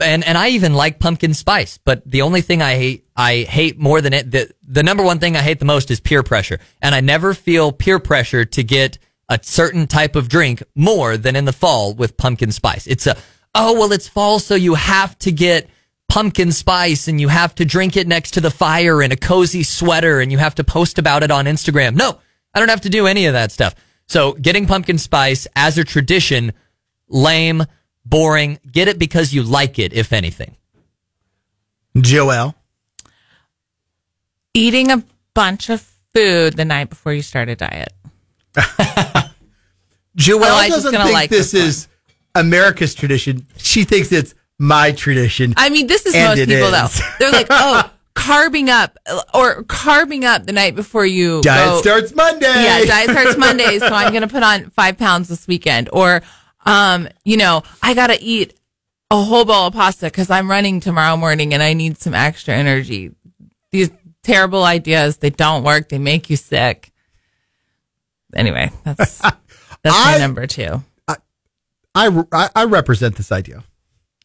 And 0.00 0.24
and 0.24 0.38
I 0.38 0.48
even 0.50 0.74
like 0.74 0.98
pumpkin 1.00 1.34
spice, 1.34 1.78
but 1.84 2.02
the 2.08 2.22
only 2.22 2.40
thing 2.40 2.62
I 2.62 2.76
hate 2.76 3.06
I 3.16 3.38
hate 3.42 3.78
more 3.78 4.00
than 4.00 4.12
it 4.14 4.30
the 4.30 4.50
the 4.66 4.82
number 4.82 5.02
one 5.02 5.18
thing 5.18 5.36
I 5.36 5.40
hate 5.42 5.58
the 5.58 5.64
most 5.64 5.90
is 5.90 6.00
peer 6.00 6.22
pressure, 6.22 6.58
and 6.80 6.94
I 6.94 7.00
never 7.00 7.34
feel 7.34 7.72
peer 7.72 7.98
pressure 7.98 8.44
to 8.44 8.62
get 8.62 8.98
a 9.28 9.38
certain 9.42 9.86
type 9.86 10.16
of 10.16 10.28
drink 10.28 10.62
more 10.74 11.16
than 11.18 11.36
in 11.36 11.44
the 11.44 11.52
fall 11.52 11.94
with 11.94 12.16
pumpkin 12.16 12.52
spice. 12.52 12.86
It's 12.86 13.06
a 13.06 13.16
oh 13.54 13.74
well 13.74 13.92
it's 13.92 14.08
fall 14.08 14.38
so 14.38 14.54
you 14.54 14.74
have 14.74 15.18
to 15.18 15.32
get 15.32 15.68
pumpkin 16.08 16.52
spice 16.52 17.06
and 17.08 17.20
you 17.20 17.28
have 17.28 17.54
to 17.56 17.64
drink 17.64 17.96
it 17.96 18.06
next 18.08 18.32
to 18.32 18.40
the 18.40 18.50
fire 18.50 19.02
in 19.02 19.12
a 19.12 19.16
cozy 19.16 19.62
sweater 19.62 20.20
and 20.20 20.32
you 20.32 20.38
have 20.38 20.54
to 20.56 20.64
post 20.64 20.98
about 20.98 21.22
it 21.22 21.30
on 21.30 21.44
Instagram. 21.44 21.94
No, 21.94 22.18
I 22.54 22.58
don't 22.58 22.70
have 22.70 22.80
to 22.82 22.88
do 22.88 23.06
any 23.06 23.26
of 23.26 23.34
that 23.34 23.52
stuff. 23.52 23.74
So 24.06 24.32
getting 24.32 24.66
pumpkin 24.66 24.96
spice 24.98 25.46
as 25.54 25.76
a 25.76 25.84
tradition, 25.84 26.52
lame, 27.08 27.64
boring. 28.06 28.58
Get 28.70 28.88
it 28.88 28.98
because 28.98 29.34
you 29.34 29.42
like 29.42 29.78
it, 29.78 29.92
if 29.92 30.12
anything. 30.12 30.56
Joelle, 31.96 32.54
Eating 34.54 34.90
a 34.90 35.04
bunch 35.34 35.68
of 35.68 35.80
food 36.14 36.54
the 36.54 36.64
night 36.64 36.88
before 36.88 37.12
you 37.12 37.22
start 37.22 37.48
a 37.48 37.54
diet. 37.56 37.92
Joelle 38.56 39.28
Oh, 40.16 40.68
doesn't 40.68 40.92
think 40.92 41.12
like 41.12 41.30
this 41.30 41.52
this 41.52 41.62
is 41.62 41.88
America's 42.34 42.94
tradition. 42.94 43.46
She 43.56 43.84
thinks 43.84 44.10
it's 44.10 44.34
my 44.58 44.92
tradition. 44.92 45.54
I 45.56 45.68
mean, 45.70 45.86
this 45.86 46.06
is 46.06 46.14
most 46.14 46.38
people 46.38 46.56
is. 46.56 46.70
though. 46.70 47.06
They're 47.18 47.32
like, 47.32 47.46
oh, 47.50 47.90
carbing 48.14 48.68
up 48.68 48.98
or 49.32 49.62
carbing 49.64 50.24
up 50.24 50.44
the 50.44 50.52
night 50.52 50.74
before 50.74 51.06
you 51.06 51.40
Diet 51.40 51.68
go. 51.68 51.80
starts 51.80 52.14
Monday. 52.14 52.46
Yeah, 52.46 52.84
diet 52.84 53.10
starts 53.10 53.36
Monday, 53.38 53.78
so 53.78 53.86
I'm 53.86 54.12
gonna 54.12 54.28
put 54.28 54.42
on 54.42 54.70
five 54.70 54.98
pounds 54.98 55.28
this 55.28 55.46
weekend. 55.46 55.88
Or, 55.92 56.22
um, 56.66 57.08
you 57.24 57.36
know, 57.36 57.62
I 57.82 57.94
gotta 57.94 58.18
eat 58.20 58.54
a 59.10 59.22
whole 59.22 59.44
bowl 59.44 59.68
of 59.68 59.72
pasta 59.72 60.06
because 60.06 60.30
I'm 60.30 60.50
running 60.50 60.80
tomorrow 60.80 61.16
morning 61.16 61.54
and 61.54 61.62
I 61.62 61.72
need 61.72 61.98
some 61.98 62.14
extra 62.14 62.54
energy. 62.54 63.12
These 63.70 63.90
terrible 64.22 64.64
ideas, 64.64 65.18
they 65.18 65.30
don't 65.30 65.62
work. 65.62 65.88
They 65.88 65.98
make 65.98 66.28
you 66.28 66.36
sick. 66.36 66.92
Anyway, 68.34 68.70
that's 68.84 69.18
that's 69.82 70.04
my 70.04 70.18
number 70.18 70.46
two. 70.46 70.82
I, 71.94 72.24
I, 72.32 72.50
I 72.54 72.64
represent 72.64 73.16
this 73.16 73.32
idea. 73.32 73.64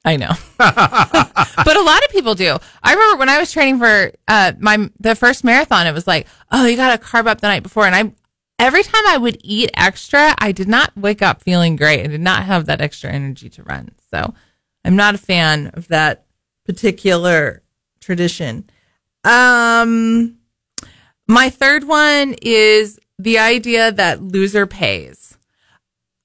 I 0.06 0.18
know, 0.18 0.32
but 0.58 1.78
a 1.78 1.82
lot 1.82 2.04
of 2.04 2.10
people 2.12 2.36
do. 2.36 2.58
I 2.84 2.94
remember 2.94 3.20
when 3.20 3.30
I 3.30 3.40
was 3.40 3.52
training 3.52 3.80
for 3.80 4.12
uh, 4.28 4.52
my 4.60 4.90
the 5.00 5.16
first 5.16 5.44
marathon, 5.44 5.88
it 5.88 5.94
was 5.94 6.08
like, 6.08 6.28
oh, 6.52 6.66
you 6.66 6.76
got 6.76 7.00
to 7.00 7.06
carb 7.06 7.26
up 7.26 7.40
the 7.40 7.48
night 7.48 7.64
before, 7.64 7.86
and 7.86 7.96
I 7.96 8.12
every 8.60 8.84
time 8.84 9.04
I 9.08 9.18
would 9.18 9.38
eat 9.42 9.72
extra, 9.76 10.36
I 10.38 10.52
did 10.52 10.68
not 10.68 10.96
wake 10.96 11.22
up 11.22 11.42
feeling 11.42 11.76
great. 11.76 12.04
I 12.04 12.08
did 12.08 12.22
not 12.22 12.44
have 12.44 12.66
that 12.66 12.82
extra 12.82 13.12
energy 13.12 13.50
to 13.50 13.64
run. 13.64 13.92
So 14.12 14.34
I'm 14.86 14.96
not 14.96 15.16
a 15.16 15.20
fan 15.20 15.68
of 15.74 15.88
that 15.90 16.26
particular 16.66 17.62
tradition. 18.00 18.70
Um, 19.24 20.38
my 21.28 21.50
third 21.50 21.86
one 21.86 22.36
is 22.42 23.00
the 23.18 23.40
idea 23.40 23.92
that 23.92 24.22
loser 24.22 24.66
pays. 24.66 25.38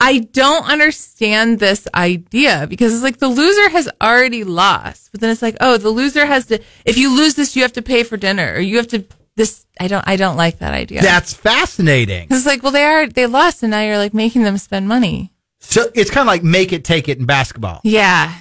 I 0.01 0.19
don't 0.19 0.65
understand 0.71 1.59
this 1.59 1.89
idea 1.93 2.67
because 2.69 2.95
it's 2.95 3.03
like 3.03 3.19
the 3.19 3.29
loser 3.29 3.69
has 3.71 3.89
already 4.01 4.45
lost, 4.45 5.11
but 5.11 5.21
then 5.21 5.31
it's 5.31 5.43
like, 5.43 5.57
oh, 5.61 5.77
the 5.77 5.91
loser 5.91 6.25
has 6.25 6.47
to. 6.47 6.61
If 6.85 6.97
you 6.97 7.17
lose 7.17 7.35
this, 7.35 7.57
you 7.57 7.63
have 7.63 7.73
to 7.73 7.83
pay 7.83 8.05
for 8.05 8.17
dinner, 8.17 8.55
or 8.55 8.61
you 8.61 8.77
have 8.77 8.89
to. 8.89 9.05
This 9.35 9.67
I 9.81 9.89
don't. 9.89 10.07
I 10.07 10.17
don't 10.17 10.37
like 10.37 10.59
that 10.59 10.73
idea. 10.73 11.03
That's 11.03 11.33
fascinating. 11.35 12.29
it's 12.31 12.47
like, 12.47 12.63
well, 12.63 12.73
they 12.73 12.85
are 12.85 13.09
they 13.09 13.27
lost, 13.27 13.63
and 13.63 13.71
now 13.71 13.83
you're 13.83 13.99
like 13.99 14.15
making 14.15 14.43
them 14.43 14.59
spend 14.59 14.87
money. 14.87 15.33
So 15.59 15.91
it's 15.95 16.11
kind 16.11 16.29
of 16.29 16.33
like 16.33 16.45
make 16.45 16.73
it, 16.73 16.85
take 16.85 17.09
it 17.09 17.19
in 17.19 17.27
basketball. 17.27 17.81
Yeah. 17.83 18.33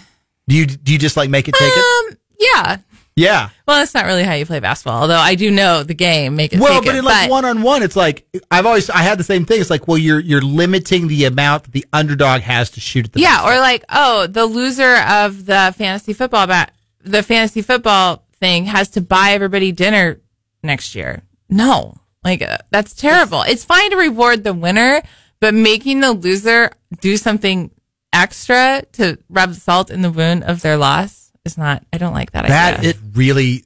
Do 0.48 0.56
you 0.56 0.66
do 0.66 0.94
you 0.94 1.00
just 1.00 1.18
like 1.18 1.30
make 1.30 1.48
it, 1.48 1.56
take 1.56 1.74
it? 1.76 2.14
Um. 2.14 2.18
Yeah. 2.40 2.78
Yeah. 3.18 3.50
Well, 3.68 3.80
that's 3.80 3.96
not 3.96 4.06
really 4.06 4.22
how 4.22 4.36
you 4.36 4.46
play 4.46 4.60
basketball, 4.60 5.02
although 5.02 5.18
I 5.18 5.34
do 5.34 5.50
know 5.50 5.82
the 5.82 5.96
game. 5.96 6.36
Make 6.36 6.54
it. 6.54 6.60
Well, 6.60 6.84
but 6.84 6.94
it, 6.94 7.00
in 7.00 7.04
like 7.04 7.32
one 7.32 7.46
on 7.46 7.64
one, 7.64 7.82
it's 7.82 7.96
like 7.96 8.28
I've 8.52 8.68
always 8.68 8.92
I 8.92 9.00
had 9.00 9.18
the 9.18 9.24
same 9.24 9.44
thing. 9.44 9.60
It's 9.60 9.72
like, 9.72 9.88
well, 9.88 9.98
you're 9.98 10.20
you're 10.20 10.42
limiting 10.42 11.08
the 11.08 11.26
amount 11.26 11.64
that 11.64 11.72
the 11.72 11.84
underdog 11.92 12.42
has 12.42 12.70
to 12.72 12.80
shoot 12.80 13.06
at 13.06 13.14
the 13.14 13.20
Yeah, 13.20 13.44
or 13.44 13.60
like, 13.60 13.84
oh, 13.90 14.28
the 14.28 14.46
loser 14.46 14.98
of 14.98 15.48
the 15.48 15.74
fantasy 15.76 16.14
football 16.14 16.46
bat, 16.46 16.76
the 17.02 17.24
fantasy 17.24 17.64
football 17.64 18.24
thing 18.34 18.66
has 18.66 18.90
to 18.90 19.02
buy 19.02 19.32
everybody 19.32 19.72
dinner 19.72 20.22
next 20.62 20.94
year. 20.94 21.24
No, 21.50 21.96
like 22.24 22.44
uh, 22.44 22.60
that's 22.70 22.94
terrible. 22.94 23.42
It's 23.42 23.66
fine 23.66 23.90
to 23.90 23.98
reward 23.98 24.44
the 24.44 24.54
winner, 24.54 25.02
but 25.40 25.56
making 25.56 26.02
the 26.02 26.12
loser 26.12 26.70
do 27.02 27.18
something 27.18 27.72
extra 28.14 28.84
to 28.92 29.18
rub 29.28 29.56
salt 29.56 29.90
in 29.90 30.04
the 30.04 30.12
wound 30.12 30.44
of 30.44 30.62
their 30.62 30.78
loss 30.78 31.27
is 31.48 31.58
not. 31.58 31.84
I 31.92 31.98
don't 31.98 32.14
like 32.14 32.32
that, 32.32 32.48
That 32.48 32.78
idea. 32.80 32.92
is 32.92 32.98
really 33.16 33.64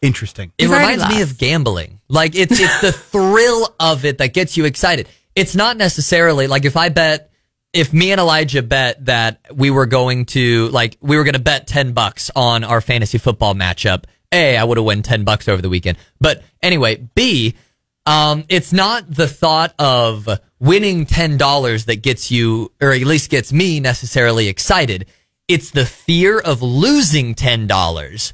interesting. 0.00 0.52
It 0.56 0.64
You've 0.64 0.72
reminds 0.72 1.06
me 1.08 1.20
of 1.22 1.36
gambling. 1.36 2.00
Like 2.08 2.34
it's 2.34 2.58
it's 2.58 2.80
the 2.80 2.92
thrill 3.12 3.74
of 3.78 4.04
it 4.04 4.18
that 4.18 4.32
gets 4.32 4.56
you 4.56 4.64
excited. 4.64 5.08
It's 5.34 5.54
not 5.54 5.76
necessarily 5.76 6.46
like 6.46 6.64
if 6.64 6.76
I 6.76 6.88
bet 6.88 7.30
if 7.72 7.92
me 7.92 8.10
and 8.12 8.20
Elijah 8.20 8.62
bet 8.62 9.04
that 9.04 9.40
we 9.52 9.70
were 9.70 9.86
going 9.86 10.24
to 10.26 10.68
like 10.68 10.96
we 11.02 11.16
were 11.16 11.24
going 11.24 11.34
to 11.34 11.40
bet 11.40 11.66
10 11.66 11.92
bucks 11.92 12.30
on 12.34 12.64
our 12.64 12.80
fantasy 12.80 13.18
football 13.18 13.54
matchup. 13.54 14.04
A, 14.32 14.56
I 14.56 14.64
would 14.64 14.76
have 14.76 14.84
won 14.86 15.02
10 15.02 15.24
bucks 15.24 15.48
over 15.48 15.60
the 15.62 15.68
weekend. 15.68 15.98
But 16.20 16.42
anyway, 16.62 16.96
B, 17.14 17.54
um, 18.06 18.44
it's 18.48 18.72
not 18.72 19.08
the 19.08 19.28
thought 19.28 19.72
of 19.78 20.28
winning 20.58 21.06
$10 21.06 21.84
that 21.86 22.02
gets 22.02 22.30
you, 22.30 22.72
or 22.80 22.90
at 22.92 23.02
least 23.02 23.30
gets 23.30 23.52
me 23.52 23.78
necessarily 23.78 24.48
excited. 24.48 25.06
It's 25.48 25.70
the 25.70 25.86
fear 25.86 26.38
of 26.38 26.62
losing 26.62 27.34
$10 27.34 28.32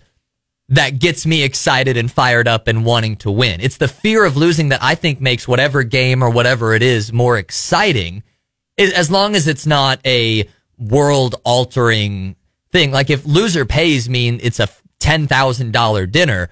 that 0.69 0.99
gets 0.99 1.26
me 1.26 1.42
excited 1.42 1.97
and 1.97 2.11
fired 2.11 2.49
up 2.49 2.66
and 2.69 2.85
wanting 2.85 3.16
to 3.16 3.31
win. 3.31 3.61
It's 3.61 3.76
the 3.76 3.88
fear 3.88 4.25
of 4.25 4.37
losing 4.37 4.71
that 4.71 4.83
I 4.83 4.95
think 4.95 5.21
makes 5.21 5.47
whatever 5.47 5.83
game 5.83 6.23
or 6.23 6.31
whatever 6.31 6.75
it 6.75 6.83
is 6.83 7.12
more 7.12 7.37
exciting. 7.37 8.23
As 8.78 9.11
long 9.11 9.37
as 9.37 9.47
it's 9.47 9.66
not 9.66 10.00
a 10.07 10.49
world 10.78 11.37
altering 11.45 12.37
thing. 12.71 12.90
Like 12.90 13.11
if 13.11 13.25
loser 13.25 13.64
pays 13.64 14.09
mean 14.09 14.40
it's 14.42 14.61
a 14.61 14.69
$10,000 15.00 16.11
dinner, 16.11 16.49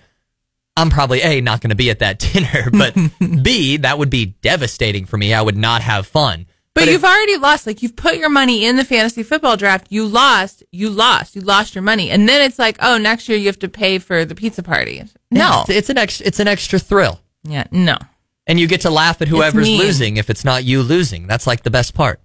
I'm 0.76 0.90
probably 0.90 1.20
A, 1.22 1.40
not 1.40 1.60
going 1.60 1.70
to 1.70 1.76
be 1.76 1.90
at 1.90 1.98
that 2.00 2.18
dinner, 2.32 2.70
but 2.70 2.94
B, 3.42 3.78
that 3.78 3.98
would 3.98 4.10
be 4.10 4.26
devastating 4.26 5.06
for 5.06 5.16
me. 5.16 5.34
I 5.34 5.42
would 5.42 5.56
not 5.56 5.82
have 5.82 6.06
fun. 6.06 6.46
But, 6.80 6.88
you've 6.88 7.04
already 7.04 7.36
lost. 7.36 7.66
Like 7.66 7.82
you've 7.82 7.96
put 7.96 8.16
your 8.16 8.30
money 8.30 8.64
in 8.64 8.76
the 8.76 8.84
fantasy 8.84 9.22
football 9.22 9.56
draft. 9.56 9.86
You 9.90 10.06
lost. 10.06 10.62
You 10.72 10.90
lost. 10.90 11.36
You 11.36 11.42
lost 11.42 11.74
your 11.74 11.82
money, 11.82 12.10
and 12.10 12.28
then 12.28 12.42
it's 12.42 12.58
like, 12.58 12.76
oh, 12.80 12.98
next 12.98 13.28
year 13.28 13.38
you 13.38 13.46
have 13.46 13.58
to 13.60 13.68
pay 13.68 13.98
for 13.98 14.24
the 14.24 14.34
pizza 14.34 14.62
party. 14.62 15.02
No. 15.30 15.60
it's, 15.62 15.70
it's 15.70 15.90
an 15.90 15.98
extra, 15.98 16.26
it's 16.26 16.40
an 16.40 16.48
extra 16.48 16.78
thrill. 16.78 17.20
Yeah. 17.44 17.64
No. 17.70 17.96
And 18.46 18.58
you 18.58 18.66
get 18.66 18.80
to 18.82 18.90
laugh 18.90 19.22
at 19.22 19.28
whoever's 19.28 19.68
losing 19.68 20.16
if 20.16 20.28
it's 20.28 20.44
not 20.44 20.64
you 20.64 20.82
losing. 20.82 21.26
That's 21.26 21.46
like 21.46 21.62
the 21.62 21.70
best 21.70 21.94
part. 21.94 22.20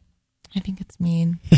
I 0.55 0.59
think 0.59 0.81
it's 0.81 0.99
mean. 0.99 1.39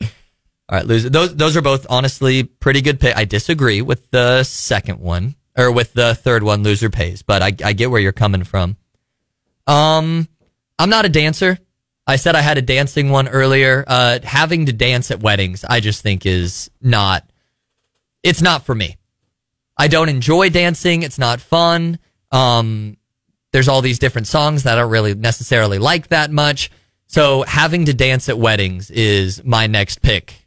All 0.00 0.78
right, 0.78 0.86
loser. 0.86 1.10
Those 1.10 1.34
those 1.36 1.56
are 1.56 1.62
both 1.62 1.86
honestly 1.90 2.44
pretty 2.44 2.80
good 2.80 2.98
pick. 2.98 3.16
I 3.16 3.24
disagree 3.26 3.82
with 3.82 4.10
the 4.10 4.42
second 4.42 5.00
one 5.00 5.36
or 5.56 5.70
with 5.70 5.92
the 5.92 6.14
third 6.14 6.42
one. 6.42 6.62
Loser 6.62 6.88
pays, 6.88 7.22
but 7.22 7.42
I 7.42 7.52
I 7.62 7.74
get 7.74 7.90
where 7.90 8.00
you're 8.00 8.12
coming 8.12 8.42
from. 8.42 8.76
Um, 9.66 10.28
I'm 10.78 10.88
not 10.90 11.04
a 11.04 11.10
dancer. 11.10 11.58
I 12.06 12.16
said 12.16 12.34
I 12.34 12.40
had 12.40 12.58
a 12.58 12.62
dancing 12.62 13.10
one 13.10 13.28
earlier. 13.28 13.84
Uh, 13.86 14.18
having 14.22 14.66
to 14.66 14.72
dance 14.72 15.10
at 15.10 15.20
weddings, 15.20 15.64
I 15.64 15.80
just 15.80 16.02
think 16.02 16.26
is 16.26 16.70
not. 16.80 17.24
It's 18.22 18.42
not 18.42 18.64
for 18.64 18.74
me. 18.74 18.96
I 19.76 19.88
don't 19.88 20.08
enjoy 20.08 20.50
dancing. 20.50 21.02
It's 21.02 21.18
not 21.18 21.40
fun. 21.40 21.98
Um, 22.30 22.96
there's 23.52 23.68
all 23.68 23.82
these 23.82 23.98
different 23.98 24.26
songs 24.26 24.64
that 24.64 24.78
I 24.78 24.80
don't 24.80 24.90
really 24.90 25.14
necessarily 25.14 25.78
like 25.78 26.08
that 26.08 26.30
much. 26.30 26.70
So 27.06 27.42
having 27.42 27.84
to 27.86 27.94
dance 27.94 28.28
at 28.28 28.38
weddings 28.38 28.90
is 28.90 29.44
my 29.44 29.66
next 29.66 30.02
pick 30.02 30.46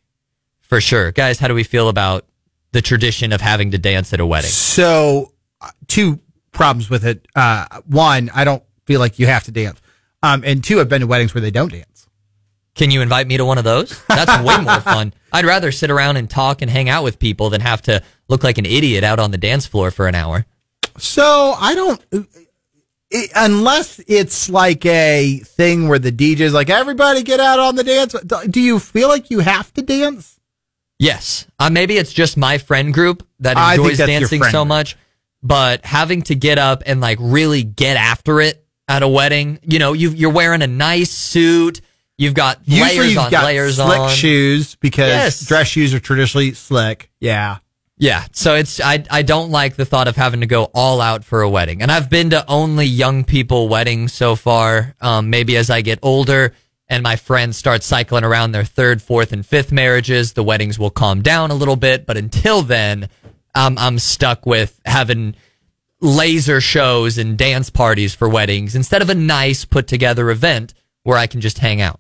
for 0.62 0.82
sure. 0.82 1.12
Guys, 1.12 1.40
how 1.40 1.48
do 1.48 1.54
we 1.54 1.64
feel 1.64 1.90
about 1.90 2.26
the 2.72 2.82
tradition 2.82 3.32
of 3.32 3.42
having 3.42 3.72
to 3.72 3.78
dance 3.78 4.14
at 4.14 4.20
a 4.20 4.26
wedding? 4.26 4.50
So, 4.50 5.32
uh, 5.62 5.70
two 5.88 6.20
problems 6.52 6.90
with 6.90 7.06
it. 7.06 7.26
Uh, 7.36 7.82
one, 7.86 8.32
I 8.34 8.44
don't 8.44 8.64
feel 8.86 9.00
like 9.00 9.20
you 9.20 9.28
have 9.28 9.44
to 9.44 9.52
dance. 9.52 9.80
Um, 10.26 10.44
and 10.44 10.64
two, 10.64 10.80
I've 10.80 10.90
been 10.90 11.02
to 11.02 11.08
weddings 11.08 11.36
where 11.36 11.42
they 11.42 11.52
don't 11.52 11.72
dance. 11.72 12.10
Can 12.74 12.90
you 12.90 13.02
invite 13.02 13.28
me 13.28 13.38
to 13.38 13.46
one 13.46 13.60
of 13.60 13.64
those? 13.64 14.04
That's 14.08 14.44
way 14.44 14.58
more 14.62 14.82
fun. 14.82 15.14
I'd 15.32 15.46
rather 15.46 15.72
sit 15.72 15.92
around 15.92 16.18
and 16.18 16.28
talk 16.28 16.64
and 16.64 16.72
hang 16.72 16.90
out 16.90 17.04
with 17.04 17.20
people 17.20 17.52
than 17.52 17.62
have 17.62 17.84
to 17.84 18.02
look 18.28 18.44
like 18.44 18.58
an 18.58 18.66
idiot 18.66 19.04
out 19.04 19.20
on 19.20 19.30
the 19.30 19.38
dance 19.38 19.68
floor 19.68 19.92
for 19.92 20.08
an 20.08 20.16
hour. 20.16 20.48
So 20.98 21.54
I 21.60 21.76
don't, 21.76 22.02
it, 23.12 23.32
unless 23.36 24.02
it's 24.08 24.50
like 24.50 24.84
a 24.88 25.38
thing 25.46 25.88
where 25.90 26.00
the 26.00 26.12
DJ's 26.12 26.54
like, 26.54 26.72
everybody 26.72 27.22
get 27.22 27.40
out 27.40 27.60
on 27.60 27.76
the 27.76 27.84
dance. 27.84 28.16
Do 28.50 28.60
you 28.60 28.80
feel 28.80 29.10
like 29.10 29.30
you 29.30 29.40
have 29.40 29.72
to 29.76 29.84
dance? 29.84 30.40
Yes. 30.98 31.46
Uh, 31.60 31.70
maybe 31.70 31.98
it's 31.98 32.12
just 32.12 32.36
my 32.36 32.58
friend 32.58 32.92
group 32.92 33.28
that 33.42 33.58
enjoys 33.58 34.00
dancing 34.00 34.44
so 34.44 34.66
much, 34.66 34.98
but 35.44 35.86
having 35.86 36.24
to 36.24 36.36
get 36.36 36.58
up 36.58 36.82
and 36.88 37.00
like 37.00 37.20
really 37.22 37.62
get 37.62 37.96
after 37.96 38.42
it 38.42 38.65
at 38.88 39.04
a 39.04 39.08
wedding, 39.08 39.60
you 39.64 39.80
know, 39.80 39.94
you 39.94 40.10
you're 40.12 40.32
wearing 40.32 40.62
a 40.62 40.68
nice 40.68 41.12
suit, 41.12 41.82
you've 42.18 42.34
got 42.34 42.60
Usually 42.66 42.98
layers 42.98 43.10
you've 43.12 43.18
on 43.20 43.32
got 43.32 43.46
layers 43.46 43.76
slick 43.76 44.00
on. 44.00 44.10
shoes 44.10 44.76
because 44.76 45.08
Yes. 45.10 45.46
dress 45.46 45.68
shoes 45.68 45.94
are 45.94 46.00
traditionally 46.00 46.54
slick. 46.54 47.10
Yeah. 47.20 47.58
Yeah, 47.98 48.26
so 48.34 48.56
it's 48.56 48.82
I 48.82 49.06
I 49.10 49.22
don't 49.22 49.52
like 49.52 49.78
the 49.78 49.86
thought 49.86 50.10
of 50.10 50.18
having 50.18 50.42
to 50.42 50.46
go 50.48 50.66
all 50.74 51.00
out 51.00 51.24
for 51.24 51.42
a 51.44 51.50
wedding, 51.50 51.82
and 51.82 51.90
I've 51.90 52.10
been 52.10 52.32
to 52.32 52.44
only 52.50 52.86
young 52.86 53.24
people 53.24 53.70
weddings 53.70 54.12
so 54.12 54.36
far. 54.36 54.94
Um, 55.00 55.30
maybe 55.30 55.56
as 55.56 55.70
I 55.70 55.80
get 55.80 56.00
older 56.04 56.54
and 56.90 57.02
my 57.04 57.16
friends 57.16 57.56
start 57.56 57.84
cycling 57.84 58.26
around 58.26 58.52
their 58.52 58.66
third, 58.66 59.02
fourth, 59.02 59.32
and 59.32 59.46
fifth 59.46 59.72
marriages, 59.72 60.34
the 60.34 60.44
weddings 60.44 60.78
will 60.78 60.90
calm 60.90 61.22
down 61.22 61.52
a 61.52 61.56
little 61.56 61.78
bit. 61.78 62.06
But 62.06 62.18
until 62.18 62.62
then, 62.64 63.08
um, 63.56 63.78
I'm 63.80 63.98
stuck 63.98 64.46
with 64.46 64.78
having 64.86 65.36
laser 66.06 66.62
shows 66.62 67.18
and 67.18 67.38
dance 67.38 67.70
parties 67.70 68.14
for 68.14 68.30
weddings 68.30 68.76
instead 68.76 69.02
of 69.02 69.10
a 69.10 69.16
nice 69.16 69.66
put 69.66 69.88
together 69.88 70.30
event 70.30 70.74
where 71.04 71.18
I 71.18 71.28
can 71.28 71.42
just 71.42 71.58
hang 71.60 71.82
out. 71.82 72.00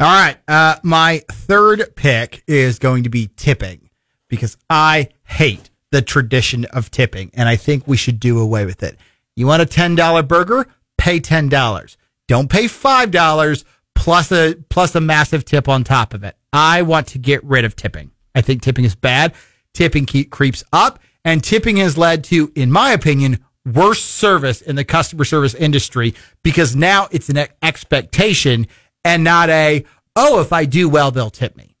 All 0.00 0.06
right. 0.06 0.36
Uh, 0.48 0.76
my 0.82 1.22
third 1.30 1.94
pick 1.94 2.42
is 2.46 2.78
going 2.78 3.04
to 3.04 3.10
be 3.10 3.30
tipping 3.36 3.90
because 4.28 4.56
I 4.68 5.10
hate 5.24 5.70
the 5.92 6.02
tradition 6.02 6.64
of 6.66 6.90
tipping 6.90 7.30
and 7.34 7.48
I 7.48 7.56
think 7.56 7.86
we 7.86 7.96
should 7.96 8.18
do 8.18 8.40
away 8.40 8.66
with 8.66 8.82
it. 8.82 8.98
You 9.36 9.46
want 9.46 9.62
a 9.62 9.66
$10 9.66 10.26
burger? 10.26 10.66
Pay 10.98 11.20
$10. 11.20 11.96
Don't 12.26 12.50
pay 12.50 12.64
$5 12.64 13.64
plus 13.94 14.32
a, 14.32 14.56
plus 14.68 14.94
a 14.94 15.00
massive 15.00 15.44
tip 15.44 15.68
on 15.68 15.84
top 15.84 16.14
of 16.14 16.24
it. 16.24 16.36
I 16.52 16.82
want 16.82 17.08
to 17.08 17.18
get 17.18 17.44
rid 17.44 17.64
of 17.64 17.76
tipping. 17.76 18.10
I 18.34 18.40
think 18.40 18.62
tipping 18.62 18.84
is 18.84 18.94
bad. 18.94 19.34
Tipping 19.72 20.06
keep, 20.06 20.30
creeps 20.30 20.64
up 20.72 20.98
and 21.24 21.42
tipping 21.42 21.76
has 21.78 21.96
led 21.96 22.24
to, 22.24 22.52
in 22.54 22.70
my 22.70 22.90
opinion, 22.92 23.44
worse 23.64 24.04
service 24.04 24.60
in 24.60 24.76
the 24.76 24.84
customer 24.84 25.24
service 25.24 25.54
industry 25.54 26.14
because 26.42 26.76
now 26.76 27.08
it's 27.10 27.28
an 27.28 27.46
expectation 27.62 28.66
and 29.04 29.24
not 29.24 29.48
a, 29.50 29.84
oh, 30.16 30.40
if 30.40 30.52
I 30.52 30.64
do 30.64 30.88
well, 30.88 31.10
they'll 31.10 31.30
tip 31.30 31.56
me. 31.56 31.76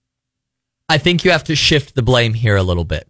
I 0.88 0.98
think 0.98 1.24
you 1.24 1.30
have 1.30 1.44
to 1.44 1.56
shift 1.56 1.94
the 1.94 2.02
blame 2.02 2.34
here 2.34 2.56
a 2.56 2.62
little 2.62 2.84
bit 2.84 3.08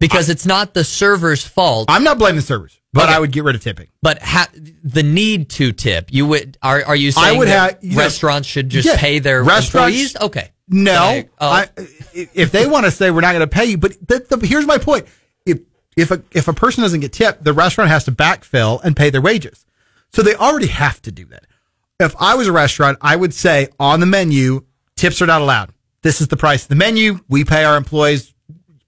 because 0.00 0.28
it's 0.28 0.46
not 0.46 0.74
the 0.74 0.84
server's 0.84 1.44
fault. 1.44 1.86
I'm 1.88 2.02
not 2.04 2.18
blaming 2.18 2.36
the 2.36 2.42
servers, 2.42 2.80
but 2.92 3.04
Okay. 3.04 3.14
I 3.14 3.20
would 3.20 3.30
get 3.32 3.44
rid 3.44 3.54
of 3.54 3.62
tipping. 3.62 3.88
But 4.02 4.20
ha- 4.20 4.48
the 4.82 5.02
need 5.04 5.48
to 5.50 5.72
tip, 5.72 6.08
you 6.12 6.26
would 6.26 6.58
are 6.62 6.84
are 6.84 6.96
you 6.96 7.12
saying 7.12 7.36
I 7.36 7.38
would 7.38 7.48
have- 7.48 7.82
know, 7.82 7.96
restaurants 7.96 8.48
should 8.48 8.68
just 8.68 8.86
yeah, 8.88 8.96
pay 8.96 9.20
their 9.20 9.42
restaurants- 9.44 9.96
employees? 10.14 10.16
Okay, 10.20 10.50
No, 10.68 10.92
Like, 10.94 11.30
oh, 11.40 11.48
I, 11.48 11.68
if 12.14 12.50
they 12.50 12.66
want 12.66 12.84
to 12.86 12.90
say 12.90 13.10
we're 13.12 13.20
not 13.20 13.32
going 13.32 13.40
to 13.40 13.46
pay 13.46 13.66
you, 13.66 13.78
but 13.78 13.92
the, 14.06 14.36
the, 14.36 14.44
here's 14.46 14.66
my 14.66 14.78
point: 14.78 15.06
if 15.96 16.10
a 16.10 16.22
if 16.32 16.48
a 16.48 16.52
person 16.52 16.82
doesn't 16.82 17.00
get 17.00 17.12
tipped, 17.12 17.44
the 17.44 17.52
restaurant 17.52 17.90
has 17.90 18.04
to 18.04 18.12
backfill 18.12 18.82
and 18.82 18.96
pay 18.96 19.10
their 19.10 19.20
wages, 19.20 19.64
so 20.12 20.22
they 20.22 20.34
already 20.34 20.68
have 20.68 21.00
to 21.02 21.12
do 21.12 21.24
that. 21.26 21.46
If 22.00 22.14
I 22.20 22.34
was 22.34 22.48
a 22.48 22.52
restaurant, 22.52 22.98
I 23.00 23.16
would 23.16 23.32
say 23.32 23.68
on 23.78 24.00
the 24.00 24.06
menu, 24.06 24.64
tips 24.96 25.22
are 25.22 25.26
not 25.26 25.40
allowed. 25.40 25.70
This 26.02 26.20
is 26.20 26.28
the 26.28 26.36
price 26.36 26.62
of 26.62 26.68
the 26.68 26.74
menu. 26.74 27.20
We 27.28 27.44
pay 27.44 27.64
our 27.64 27.76
employees 27.76 28.34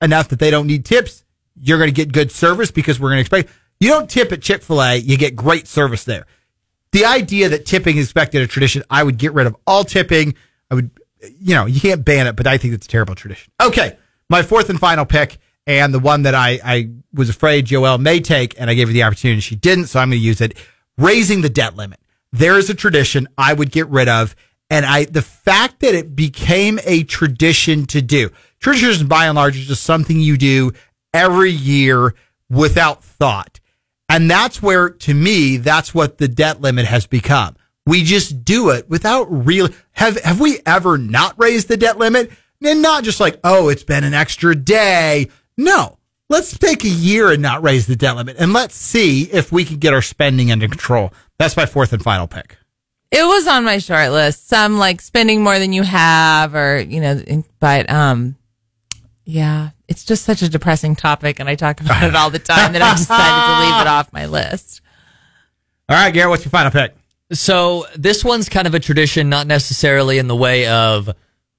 enough 0.03 0.29
that 0.29 0.38
they 0.38 0.51
don't 0.51 0.66
need 0.66 0.85
tips. 0.85 1.25
You're 1.59 1.79
going 1.79 1.88
to 1.88 1.95
get 1.95 2.12
good 2.12 2.31
service 2.31 2.71
because 2.71 3.01
we're 3.01 3.09
going 3.09 3.19
to 3.19 3.21
expect. 3.23 3.51
You 3.81 3.88
don't 3.88 4.11
tip 4.11 4.33
at 4.33 4.42
Chick 4.42 4.62
Fil 4.62 4.83
A, 4.83 4.97
you 4.97 5.16
get 5.16 5.37
great 5.37 5.66
service 5.66 6.05
there 6.05 6.27
the 6.97 7.05
idea 7.05 7.51
that 7.51 7.66
tipping 7.66 7.99
is 7.99 8.07
expected 8.07 8.40
a 8.40 8.47
tradition, 8.47 8.83
I 8.88 9.03
would 9.03 9.19
get 9.19 9.35
rid 9.35 9.47
of 9.47 9.55
all 9.66 9.85
tipping. 9.85 10.35
I 10.71 10.77
would, 10.77 10.90
you 11.38 11.55
know, 11.55 11.66
you 11.66 11.79
can't 11.79 12.05
ban 12.05 12.27
it, 12.27 12.37
but 12.37 12.47
I 12.47 12.57
think 12.57 12.73
it's 12.73 12.87
a 12.87 12.88
terrible 12.88 13.14
tradition. 13.14 13.53
Okay. 13.62 13.99
My 14.31 14.42
fourth 14.42 14.71
and 14.71 14.81
final 14.81 15.05
pick, 15.05 15.37
and 15.66 15.92
the 15.92 15.98
one 15.98 16.22
that 16.22 16.35
I, 16.35 16.61
I 16.64 16.90
was 17.12 17.29
afraid 17.29 17.66
Joelle 17.66 18.00
may 18.00 18.20
take, 18.20 18.59
and 18.59 18.70
I 18.70 18.74
gave 18.74 18.88
her 18.88 18.92
the 18.92 19.02
opportunity 19.02 19.40
she 19.40 19.57
didn't, 19.57 19.87
so 19.87 20.00
I'm 20.00 20.11
going 20.11 20.20
to 20.20 20.24
use 20.24 20.40
it. 20.40 20.57
Raising 20.96 21.40
the 21.40 21.50
debt 21.50 21.76
limit. 21.76 22.00
There 22.33 22.59
is 22.59 22.70
a 22.70 22.74
tradition 22.74 23.29
I 23.37 23.52
would 23.52 23.70
get 23.70 23.88
rid 23.88 24.09
of. 24.09 24.37
And 24.68 24.85
I, 24.85 25.05
the 25.05 25.22
fact 25.22 25.81
that 25.81 25.94
it 25.94 26.16
became 26.16 26.81
a 26.85 27.05
tradition 27.05 27.87
to 27.87 28.02
do, 28.02 28.31
tradition 28.59 29.07
by 29.07 29.26
and 29.26 29.37
large 29.37 29.57
is 29.57 29.66
just 29.66 29.85
something 29.85 30.18
you 30.18 30.37
do 30.37 30.72
every 31.14 31.52
year 31.52 32.14
without 32.50 33.05
thought. 33.05 33.61
And 34.09 34.31
that's 34.31 34.62
where, 34.62 34.90
to 34.90 35.14
me, 35.14 35.57
that's 35.57 35.94
what 35.94 36.18
the 36.18 36.29
debt 36.29 36.61
limit 36.61 36.87
has 36.87 37.07
become. 37.07 37.57
We 37.87 38.02
just 38.02 38.44
do 38.44 38.70
it 38.70 38.88
without 38.90 39.24
real. 39.31 39.68
Have 39.92 40.20
have 40.22 40.40
we 40.40 40.59
ever 40.66 40.98
not 40.98 41.38
raised 41.38 41.68
the 41.68 41.76
debt 41.76 41.98
limit? 41.98 42.31
And 42.62 42.83
not 42.83 43.05
just 43.05 43.20
like, 43.20 43.38
oh, 43.44 43.68
it's 43.68 43.85
been 43.85 44.02
an 44.02 44.14
extra 44.14 44.55
day. 44.57 45.29
No, 45.57 45.99
let's 46.29 46.57
take 46.59 46.85
a 46.85 46.88
year 46.88 47.31
and 47.31 47.42
not 47.42 47.62
raise 47.62 47.87
the 47.87 47.97
debt 47.97 48.16
limit, 48.16 48.37
and 48.38 48.53
let's 48.53 48.75
see 48.75 49.23
if 49.25 49.53
we 49.53 49.64
can 49.64 49.79
get 49.79 49.95
our 49.95 50.03
spending 50.03 50.51
under 50.51 50.69
control. 50.69 51.12
That's 51.38 51.57
my 51.57 51.66
fourth 51.66 51.92
and 51.92 52.03
final 52.03 52.27
pick. 52.27 52.57
It 53.11 53.25
was 53.25 53.47
on 53.47 53.64
my 53.64 53.79
short 53.79 54.11
list. 54.11 54.49
Some 54.49 54.79
like 54.79 55.01
spending 55.01 55.42
more 55.42 55.59
than 55.59 55.73
you 55.73 55.83
have, 55.83 56.55
or 56.55 56.79
you 56.81 57.01
know, 57.01 57.23
but 57.61 57.88
um, 57.88 58.37
yeah, 59.25 59.71
it's 59.88 60.05
just 60.05 60.25
such 60.25 60.42
a 60.42 60.49
depressing 60.49 60.97
topic, 60.97 61.40
and 61.40 61.49
I 61.49 61.55
talk 61.55 61.81
about 61.81 62.03
it 62.03 62.14
all 62.14 62.31
the 62.31 62.38
time 62.38 62.73
that 62.73 62.83
I 62.83 62.92
decided 62.97 63.47
to 63.47 63.71
leave 63.71 63.81
it 63.83 63.88
off 63.88 64.12
my 64.12 64.27
list. 64.27 64.81
All 65.88 65.97
right, 65.97 66.12
Garett, 66.12 66.31
what's 66.31 66.45
your 66.45 66.51
final 66.51 66.73
pick? 66.73 66.95
So 67.33 67.87
this 67.97 68.25
one's 68.25 68.49
kind 68.49 68.66
of 68.66 68.75
a 68.75 68.81
tradition, 68.81 69.29
not 69.29 69.47
necessarily 69.47 70.19
in 70.19 70.27
the 70.29 70.37
way 70.37 70.66
of 70.66 71.11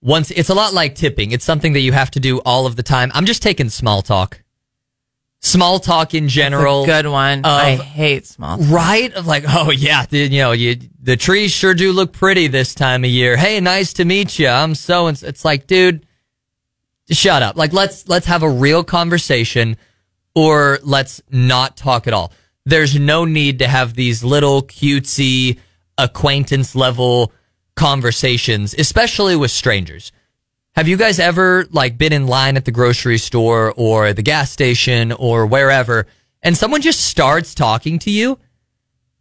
once. 0.07 0.31
It's 0.31 0.49
a 0.49 0.55
lot 0.55 0.73
like 0.73 0.95
tipping. 0.95 1.31
It's 1.31 1.45
something 1.45 1.73
that 1.73 1.81
you 1.81 1.91
have 1.91 2.09
to 2.11 2.19
do 2.19 2.39
all 2.39 2.65
of 2.65 2.75
the 2.75 2.83
time. 2.83 3.11
I'm 3.13 3.25
just 3.25 3.43
taking 3.43 3.69
small 3.69 4.01
talk. 4.01 4.41
Small 5.39 5.79
talk 5.79 6.15
in 6.15 6.29
general. 6.29 6.85
Good 6.85 7.05
one. 7.05 7.39
of- 7.39 7.45
I 7.45 7.75
hate 7.75 8.25
small. 8.25 8.57
talk. 8.57 8.67
Right? 8.71 9.13
Of 9.13 9.27
like, 9.27 9.43
oh 9.47 9.69
yeah, 9.69 10.05
the, 10.07 10.19
you 10.19 10.39
know, 10.39 10.53
you, 10.53 10.79
the 10.99 11.17
trees 11.17 11.51
sure 11.51 11.75
do 11.75 11.91
look 11.91 12.13
pretty 12.13 12.47
this 12.47 12.73
time 12.73 13.03
of 13.03 13.09
year. 13.11 13.37
Hey, 13.37 13.59
nice 13.59 13.93
to 13.93 14.05
meet 14.05 14.39
you. 14.39 14.47
I'm 14.47 14.73
so 14.73 15.05
and 15.07 15.21
it's 15.21 15.45
like, 15.45 15.67
dude, 15.67 16.05
shut 17.11 17.43
up. 17.43 17.55
Like 17.55 17.73
let's 17.73 18.07
let's 18.07 18.25
have 18.25 18.41
a 18.41 18.49
real 18.49 18.83
conversation 18.83 19.77
or 20.33 20.79
let's 20.83 21.21
not 21.29 21.77
talk 21.77 22.07
at 22.07 22.13
all. 22.13 22.31
There's 22.65 22.99
no 22.99 23.25
need 23.25 23.59
to 23.59 23.67
have 23.67 23.93
these 23.93 24.23
little 24.23 24.63
cutesy 24.63 25.59
acquaintance 25.97 26.75
level 26.75 27.31
conversations, 27.77 28.75
especially 28.77 29.37
with 29.37 29.51
strangers. 29.51 30.11
Have 30.75 30.87
you 30.87 30.97
guys 30.97 31.19
ever 31.19 31.65
like 31.71 31.97
been 31.97 32.11
in 32.11 32.27
line 32.27 32.57
at 32.57 32.65
the 32.65 32.71
grocery 32.71 33.17
store 33.17 33.73
or 33.77 34.11
the 34.13 34.21
gas 34.21 34.51
station 34.51 35.11
or 35.13 35.45
wherever 35.45 36.05
and 36.43 36.57
someone 36.57 36.81
just 36.81 37.05
starts 37.05 37.55
talking 37.55 37.99
to 37.99 38.11
you? 38.11 38.37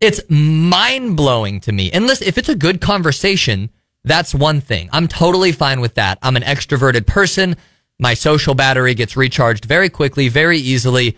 It's 0.01 0.21
mind 0.29 1.17
blowing 1.17 1.61
to 1.61 1.73
me. 1.73 1.91
Unless 1.93 2.21
if 2.23 2.37
it's 2.37 2.49
a 2.49 2.55
good 2.55 2.81
conversation, 2.81 3.71
that's 4.05 4.35
one 4.35 4.61
thing. 4.61 4.91
I'm 4.93 5.09
totally 5.09 5.53
fine 5.53 5.81
with 5.81 5.95
that. 5.95 6.19
I'm 6.23 6.37
an 6.37 6.43
extroverted 6.43 7.07
person. 7.07 7.57
My 7.99 8.15
social 8.15 8.55
battery 8.55 8.95
gets 8.95 9.17
recharged 9.17 9.65
very 9.65 9.89
quickly, 9.89 10.29
very 10.29 10.59
easily. 10.59 11.17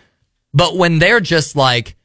But 0.55 0.77
when 0.77 1.01
they're 1.01 1.21
just 1.21 1.57
like, 1.57 1.97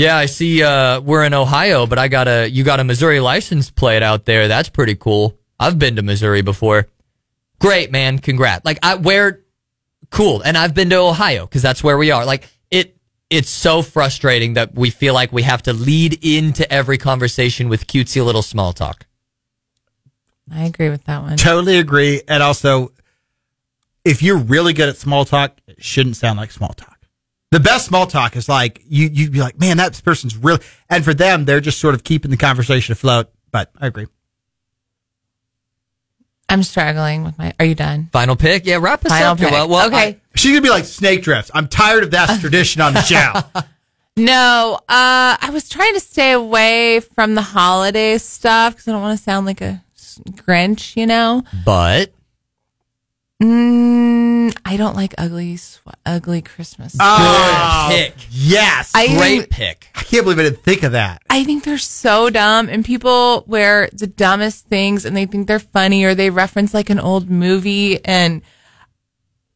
yeah, 0.00 0.16
I 0.16 0.26
see 0.26 0.62
uh, 0.62 1.00
we're 1.00 1.24
in 1.24 1.34
Ohio, 1.34 1.86
but 1.86 1.98
I 1.98 2.08
got 2.08 2.26
a 2.26 2.48
you 2.48 2.64
got 2.64 2.80
a 2.80 2.84
Missouri 2.84 3.20
license 3.20 3.70
plate 3.70 4.02
out 4.02 4.24
there. 4.24 4.48
That's 4.48 4.70
pretty 4.70 4.94
cool. 4.94 5.38
I've 5.58 5.78
been 5.78 5.96
to 5.96 6.02
Missouri 6.02 6.40
before. 6.40 6.88
Great, 7.58 7.92
man. 7.92 8.18
Congrats. 8.18 8.64
Like 8.64 8.78
I 8.82 8.94
where 8.94 9.42
cool. 10.08 10.40
And 10.40 10.56
I've 10.56 10.74
been 10.74 10.88
to 10.88 10.96
Ohio 10.96 11.44
because 11.44 11.60
that's 11.60 11.84
where 11.84 11.98
we 11.98 12.10
are. 12.10 12.24
Like 12.24 12.48
it 12.70 12.96
it's 13.28 13.50
so 13.50 13.82
frustrating 13.82 14.54
that 14.54 14.74
we 14.74 14.88
feel 14.88 15.12
like 15.12 15.32
we 15.32 15.42
have 15.42 15.62
to 15.64 15.74
lead 15.74 16.24
into 16.24 16.70
every 16.72 16.96
conversation 16.96 17.68
with 17.68 17.86
cutesy 17.86 18.24
little 18.24 18.42
small 18.42 18.72
talk. 18.72 19.04
I 20.50 20.64
agree 20.64 20.88
with 20.88 21.04
that 21.04 21.20
one. 21.20 21.36
Totally 21.36 21.78
agree. 21.78 22.22
And 22.26 22.42
also, 22.42 22.92
if 24.02 24.22
you're 24.22 24.38
really 24.38 24.72
good 24.72 24.88
at 24.88 24.96
small 24.96 25.26
talk, 25.26 25.58
it 25.66 25.84
shouldn't 25.84 26.16
sound 26.16 26.38
like 26.38 26.50
small 26.52 26.72
talk. 26.72 26.99
The 27.50 27.60
best 27.60 27.86
small 27.86 28.06
talk 28.06 28.36
is 28.36 28.48
like 28.48 28.80
you 28.86 29.08
you'd 29.12 29.32
be 29.32 29.40
like, 29.40 29.58
man, 29.58 29.78
that 29.78 30.00
person's 30.04 30.36
really, 30.36 30.60
and 30.88 31.04
for 31.04 31.12
them, 31.14 31.44
they're 31.46 31.60
just 31.60 31.80
sort 31.80 31.94
of 31.94 32.04
keeping 32.04 32.30
the 32.30 32.36
conversation 32.36 32.92
afloat. 32.92 33.28
But 33.50 33.70
I 33.80 33.88
agree. 33.88 34.06
I'm 36.48 36.62
struggling 36.62 37.24
with 37.24 37.38
my. 37.38 37.52
Are 37.58 37.64
you 37.64 37.74
done? 37.74 38.08
Final 38.12 38.36
pick. 38.36 38.66
Yeah, 38.66 38.78
wrap 38.80 39.04
us 39.04 39.10
Final 39.12 39.32
up. 39.32 39.38
pick. 39.38 39.48
Joelle. 39.48 39.68
Well, 39.68 39.86
okay. 39.88 39.96
I- 39.96 40.16
She's 40.36 40.52
gonna 40.52 40.62
be 40.62 40.70
like 40.70 40.84
snake 40.84 41.22
drifts. 41.22 41.50
I'm 41.54 41.66
tired 41.68 42.04
of 42.04 42.12
that 42.12 42.40
tradition 42.40 42.80
on 42.82 42.94
the 42.94 43.02
show. 43.02 43.32
No, 44.16 44.74
uh, 44.88 45.38
I 45.40 45.50
was 45.52 45.68
trying 45.68 45.94
to 45.94 46.00
stay 46.00 46.32
away 46.32 47.00
from 47.00 47.36
the 47.36 47.40
holiday 47.42 48.18
stuff 48.18 48.74
because 48.74 48.88
I 48.88 48.92
don't 48.92 49.00
want 49.00 49.16
to 49.16 49.22
sound 49.22 49.46
like 49.46 49.60
a 49.62 49.82
Grinch, 50.32 50.94
you 50.96 51.06
know. 51.06 51.42
but 51.64 52.12
Mm, 53.40 53.99
I 54.64 54.76
don't 54.76 54.96
like 54.96 55.14
ugly, 55.18 55.56
sw- 55.56 55.80
ugly 56.06 56.42
Christmas. 56.42 56.96
Oh, 57.00 57.88
pick. 57.90 58.14
Yes, 58.30 58.92
I- 58.94 59.08
great 59.16 59.50
pick. 59.50 59.88
I 59.94 60.02
can't 60.02 60.24
believe 60.24 60.38
I 60.38 60.44
didn't 60.44 60.62
think 60.62 60.82
of 60.82 60.92
that. 60.92 61.22
I 61.30 61.44
think 61.44 61.64
they're 61.64 61.78
so 61.78 62.30
dumb, 62.30 62.68
and 62.68 62.84
people 62.84 63.44
wear 63.46 63.88
the 63.92 64.06
dumbest 64.06 64.66
things, 64.66 65.04
and 65.04 65.16
they 65.16 65.26
think 65.26 65.46
they're 65.46 65.58
funny, 65.58 66.04
or 66.04 66.14
they 66.14 66.30
reference 66.30 66.72
like 66.74 66.90
an 66.90 67.00
old 67.00 67.30
movie, 67.30 68.04
and 68.04 68.42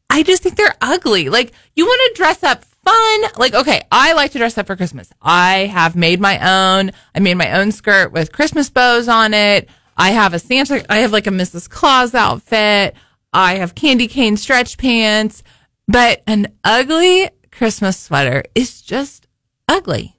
I 0.09 0.23
just 0.23 0.43
think 0.43 0.55
they're 0.55 0.75
ugly. 0.81 1.29
Like 1.29 1.53
you 1.75 1.85
want 1.85 2.15
to 2.15 2.17
dress 2.17 2.43
up 2.43 2.63
fun, 2.63 3.21
like 3.37 3.53
okay, 3.53 3.83
I 3.91 4.13
like 4.13 4.31
to 4.31 4.37
dress 4.37 4.57
up 4.57 4.67
for 4.67 4.75
Christmas. 4.75 5.09
I 5.21 5.65
have 5.73 5.95
made 5.95 6.19
my 6.21 6.37
own. 6.77 6.91
I 7.13 7.19
made 7.19 7.35
my 7.35 7.59
own 7.59 7.71
skirt 7.71 8.11
with 8.11 8.31
Christmas 8.31 8.69
bows 8.69 9.07
on 9.07 9.33
it. 9.33 9.67
I 9.97 10.11
have 10.11 10.33
a 10.33 10.39
Santa. 10.39 10.85
I 10.91 10.97
have 10.99 11.11
like 11.11 11.25
a 11.27 11.31
Mrs. 11.31 11.69
Claus 11.69 12.13
outfit. 12.13 12.95
I 13.35 13.55
have 13.55 13.75
candy 13.75 14.07
cane 14.07 14.37
stretch 14.37 14.77
pants, 14.77 15.43
but 15.89 16.23
an 16.25 16.47
ugly 16.63 17.29
Christmas 17.51 17.99
sweater 17.99 18.45
is 18.55 18.81
just 18.81 19.27
ugly. 19.67 20.15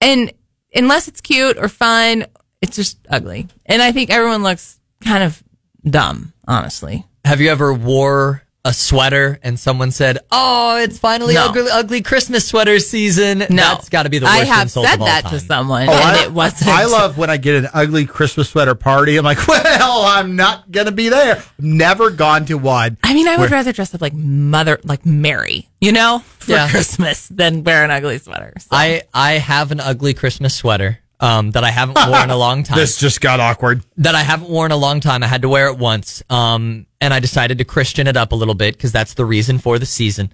And 0.00 0.32
unless 0.72 1.08
it's 1.08 1.20
cute 1.20 1.58
or 1.58 1.68
fun, 1.68 2.26
it's 2.60 2.76
just 2.76 2.98
ugly. 3.10 3.48
And 3.66 3.82
I 3.82 3.90
think 3.90 4.10
everyone 4.10 4.44
looks 4.44 4.78
kind 5.00 5.24
of 5.24 5.42
dumb, 5.82 6.32
honestly. 6.46 7.04
Have 7.24 7.40
you 7.40 7.50
ever 7.50 7.74
wore 7.74 8.41
a 8.64 8.72
sweater 8.72 9.40
and 9.42 9.58
someone 9.58 9.90
said, 9.90 10.18
"Oh, 10.30 10.76
it's 10.76 10.96
finally 10.96 11.34
No. 11.34 11.46
ugly, 11.46 11.66
ugly 11.70 12.00
Christmas 12.00 12.46
sweater 12.46 12.78
season"? 12.78 13.40
No, 13.40 13.46
that's 13.56 13.88
got 13.88 14.04
to 14.04 14.08
be 14.08 14.18
the 14.20 14.26
worst 14.26 14.36
I 14.40 14.44
have 14.44 14.70
said 14.70 15.00
that 15.00 15.22
time. 15.24 15.30
to 15.32 15.40
someone, 15.40 15.88
Oh, 15.88 15.92
and 15.92 16.00
I, 16.00 16.22
it 16.24 16.32
wasn't. 16.32 16.70
I 16.70 16.84
love 16.84 17.18
when 17.18 17.28
I 17.28 17.38
get 17.38 17.56
an 17.64 17.70
ugly 17.74 18.06
Christmas 18.06 18.48
sweater 18.50 18.76
party. 18.76 19.16
I'm 19.16 19.24
like, 19.24 19.46
well, 19.48 20.02
I'm 20.04 20.36
not 20.36 20.70
gonna 20.70 20.92
be 20.92 21.08
there. 21.08 21.42
Never 21.58 22.10
gone 22.10 22.44
to 22.46 22.56
one. 22.56 22.98
I 23.02 23.14
mean, 23.14 23.26
I 23.26 23.32
would 23.32 23.40
where- 23.50 23.58
rather 23.58 23.72
dress 23.72 23.94
up 23.94 24.00
like 24.00 24.14
mother, 24.14 24.78
like 24.84 25.04
Mary, 25.04 25.68
you 25.80 25.90
know, 25.90 26.22
for 26.38 26.52
Yeah. 26.52 26.70
Christmas 26.70 27.26
than 27.28 27.64
wear 27.64 27.82
an 27.84 27.90
ugly 27.90 28.18
sweater. 28.18 28.52
So. 28.60 28.68
I 28.70 29.02
I 29.12 29.32
have 29.32 29.72
an 29.72 29.80
ugly 29.80 30.14
Christmas 30.14 30.54
sweater 30.54 31.00
um, 31.22 31.52
that 31.52 31.64
I 31.64 31.70
haven't 31.70 31.96
worn 31.96 32.24
in 32.24 32.30
a 32.30 32.36
long 32.36 32.62
time. 32.64 32.76
This 32.76 32.98
just 32.98 33.20
got 33.22 33.40
awkward. 33.40 33.82
that 33.96 34.14
I 34.14 34.22
haven't 34.22 34.50
worn 34.50 34.72
in 34.72 34.76
a 34.76 34.80
long 34.80 35.00
time. 35.00 35.22
I 35.22 35.26
had 35.28 35.42
to 35.42 35.48
wear 35.48 35.68
it 35.68 35.78
once, 35.78 36.22
um, 36.28 36.86
and 37.00 37.14
I 37.14 37.20
decided 37.20 37.58
to 37.58 37.64
Christian 37.64 38.06
it 38.06 38.16
up 38.18 38.32
a 38.32 38.34
little 38.34 38.54
bit 38.54 38.74
because 38.76 38.92
that's 38.92 39.14
the 39.14 39.24
reason 39.24 39.58
for 39.58 39.78
the 39.78 39.86
season. 39.86 40.32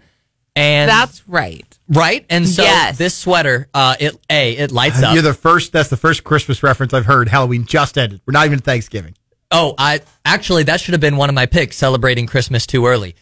And 0.56 0.88
That's 0.90 1.22
right. 1.28 1.78
right. 1.88 2.26
And 2.28 2.48
so 2.48 2.64
Yes. 2.64 2.98
this 2.98 3.14
sweater, 3.14 3.68
uh, 3.72 3.94
it 4.00 4.18
a 4.28 4.52
it 4.56 4.72
lights 4.72 5.00
up. 5.00 5.14
You're 5.14 5.22
the 5.22 5.32
first. 5.34 5.70
That's 5.70 5.88
the 5.88 5.96
first 5.96 6.24
Christmas 6.24 6.64
reference 6.64 6.92
I've 6.92 7.06
heard. 7.06 7.28
Halloween 7.28 7.64
just 7.64 7.96
ended. 7.96 8.20
We're 8.26 8.32
not 8.32 8.46
even 8.46 8.58
Thanksgiving. 8.58 9.14
Oh, 9.52 9.74
I 9.78 10.00
actually 10.24 10.64
that 10.64 10.80
should 10.80 10.94
have 10.94 11.00
been 11.00 11.16
one 11.16 11.28
of 11.28 11.36
my 11.36 11.46
picks. 11.46 11.76
Celebrating 11.76 12.26
Christmas 12.26 12.66
too 12.66 12.86
early. 12.86 13.14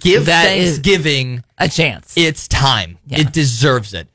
Give 0.00 0.26
That 0.26 0.50
is- 0.52 0.74
Thanksgiving 0.74 1.44
A 1.56 1.66
chance. 1.66 2.12
its 2.14 2.46
time. 2.46 2.98
Yeah. 3.06 3.20
It 3.20 3.32
deserves 3.32 3.94
it. 3.94 4.06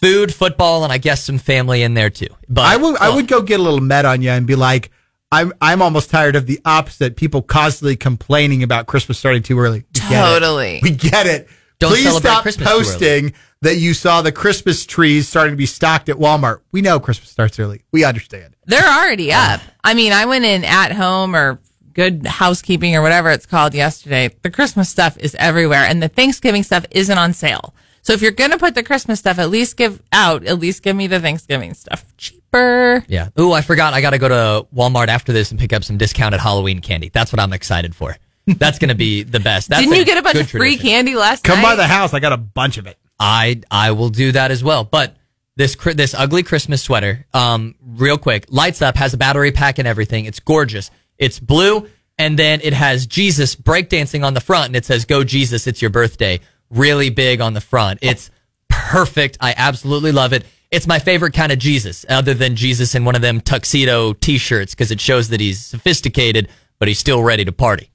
Food, 0.00 0.34
football, 0.34 0.84
and 0.84 0.92
I 0.92 0.98
guess 0.98 1.24
some 1.24 1.38
family 1.38 1.82
in 1.82 1.94
there 1.94 2.10
too. 2.10 2.28
But 2.48 2.62
I 2.62 2.76
would. 2.76 2.96
I 2.98 3.08
oh, 3.08 3.16
would 3.16 3.28
go 3.28 3.42
get 3.42 3.60
a 3.60 3.62
little 3.62 3.80
met 3.80 4.04
on 4.04 4.22
you 4.22 4.30
and 4.30 4.46
be 4.46 4.54
like, 4.54 4.90
I'm. 5.32 5.52
I'm 5.60 5.82
almost 5.82 6.10
tired 6.10 6.36
of 6.36 6.46
the 6.46 6.60
opposite. 6.64 7.16
People 7.16 7.42
constantly 7.42 7.96
complaining 7.96 8.62
about 8.62 8.86
Christmas 8.86 9.18
starting 9.18 9.42
too 9.42 9.58
early. 9.58 9.84
We 9.94 10.00
get. 10.00 10.10
Totally. 10.10 10.80
We 10.82 10.90
get 10.90 11.26
it. 11.26 11.48
Don't 11.78 11.90
Please 11.90 12.04
celebrate 12.04 12.30
stop 12.30 12.42
Christmas 12.42 12.68
too 12.68 12.74
early. 12.74 12.84
posting 12.84 13.34
that 13.62 13.76
you 13.76 13.94
saw 13.94 14.22
the 14.22 14.32
Christmas 14.32 14.86
trees 14.86 15.28
starting 15.28 15.52
to 15.52 15.56
be 15.56 15.66
stocked 15.66 16.08
at 16.08 16.16
Walmart. 16.16 16.60
We 16.70 16.82
know 16.82 17.00
Christmas 17.00 17.30
starts 17.30 17.58
early. 17.58 17.82
We 17.92 18.04
understand. 18.04 18.54
They're 18.66 18.84
already 18.84 19.32
up. 19.32 19.60
I 19.82 19.94
mean, 19.94 20.12
I 20.12 20.26
went 20.26 20.44
in 20.44 20.64
at 20.64 20.92
home 20.92 21.34
or 21.34 21.58
good 21.94 22.26
housekeeping 22.26 22.94
or 22.94 23.02
whatever 23.02 23.30
it's 23.30 23.46
called 23.46 23.74
yesterday. 23.74 24.30
The 24.42 24.50
Christmas 24.50 24.90
stuff 24.90 25.16
is 25.18 25.34
everywhere 25.36 25.84
and 25.84 26.02
the 26.02 26.08
Thanksgiving 26.08 26.62
stuff 26.62 26.84
isn't 26.90 27.18
on 27.18 27.32
sale. 27.32 27.74
So 28.04 28.12
if 28.12 28.22
you're 28.22 28.30
going 28.32 28.50
to 28.52 28.58
put 28.58 28.74
the 28.74 28.82
Christmas 28.82 29.18
stuff, 29.18 29.38
at 29.38 29.50
least 29.50 29.76
give 29.76 30.00
out, 30.12 30.44
at 30.44 30.58
least 30.58 30.82
give 30.82 30.94
me 30.94 31.06
the 31.08 31.18
Thanksgiving 31.20 31.74
stuff 31.74 32.04
cheaper. 32.16 33.04
Yeah. 33.08 33.30
Ooh, 33.40 33.52
I 33.52 33.62
forgot. 33.62 33.94
I 33.94 34.00
got 34.00 34.10
to 34.10 34.18
go 34.18 34.28
to 34.28 34.66
Walmart 34.74 35.08
after 35.08 35.32
this 35.32 35.50
and 35.50 35.58
pick 35.58 35.72
up 35.72 35.82
some 35.84 35.96
discounted 35.96 36.40
Halloween 36.40 36.80
candy. 36.80 37.08
That's 37.08 37.32
what 37.32 37.40
I'm 37.40 37.52
excited 37.52 37.96
for. 37.96 38.16
That's 38.46 38.78
going 38.78 38.90
to 38.90 38.94
be 38.94 39.22
the 39.22 39.40
best. 39.40 39.70
That's 39.70 39.82
Didn't 39.82 39.96
you 39.96 40.04
get 40.04 40.18
a 40.18 40.22
bunch 40.22 40.36
of 40.38 40.50
free 40.50 40.76
tradition. 40.76 40.86
candy 40.86 41.14
last 41.16 41.42
Come 41.44 41.56
night? 41.62 41.62
by 41.70 41.76
the 41.76 41.86
house. 41.86 42.12
I 42.14 42.20
got 42.20 42.32
a 42.34 42.36
bunch 42.36 42.76
of 42.76 42.86
it. 42.86 42.98
I 43.18 43.62
I 43.70 43.92
will 43.92 44.10
do 44.10 44.32
that 44.32 44.50
as 44.50 44.62
well. 44.62 44.84
But 44.84 45.16
this 45.56 45.74
cri- 45.74 45.94
this 45.94 46.12
ugly 46.14 46.42
Christmas 46.42 46.82
sweater, 46.82 47.24
um, 47.32 47.74
real 47.80 48.18
quick, 48.18 48.44
lights 48.50 48.82
up, 48.82 48.96
has 48.96 49.14
a 49.14 49.16
battery 49.16 49.50
pack 49.52 49.78
and 49.78 49.88
everything. 49.88 50.26
It's 50.26 50.40
gorgeous. 50.40 50.90
It's 51.16 51.40
blue, 51.40 51.88
and 52.18 52.38
then 52.38 52.60
it 52.62 52.72
has 52.74 53.06
Jesus 53.06 53.54
breakdancing 53.56 54.24
on 54.26 54.34
the 54.34 54.40
front, 54.40 54.66
and 54.66 54.76
it 54.76 54.84
says 54.84 55.04
"Go 55.06 55.24
Jesus, 55.24 55.66
it's 55.66 55.80
your 55.80 55.90
birthday." 55.92 56.40
Really 56.70 57.10
big 57.10 57.40
on 57.40 57.54
the 57.54 57.60
front. 57.60 58.00
It's 58.02 58.30
perfect. 58.68 59.38
I 59.40 59.54
absolutely 59.56 60.12
love 60.12 60.32
it. 60.32 60.44
It's 60.70 60.86
my 60.86 60.98
favorite 60.98 61.34
kind 61.34 61.52
of 61.52 61.58
Jesus, 61.58 62.04
other 62.08 62.34
than 62.34 62.56
Jesus 62.56 62.94
in 62.94 63.04
one 63.04 63.14
of 63.14 63.22
them 63.22 63.40
tuxedo 63.40 64.12
T-shirts, 64.12 64.74
because 64.74 64.90
it 64.90 65.00
shows 65.00 65.28
that 65.28 65.38
he's 65.40 65.60
sophisticated, 65.64 66.48
but 66.80 66.88
he's 66.88 66.98
still 66.98 67.22
ready 67.22 67.44
to 67.44 67.52
party. 67.52 67.90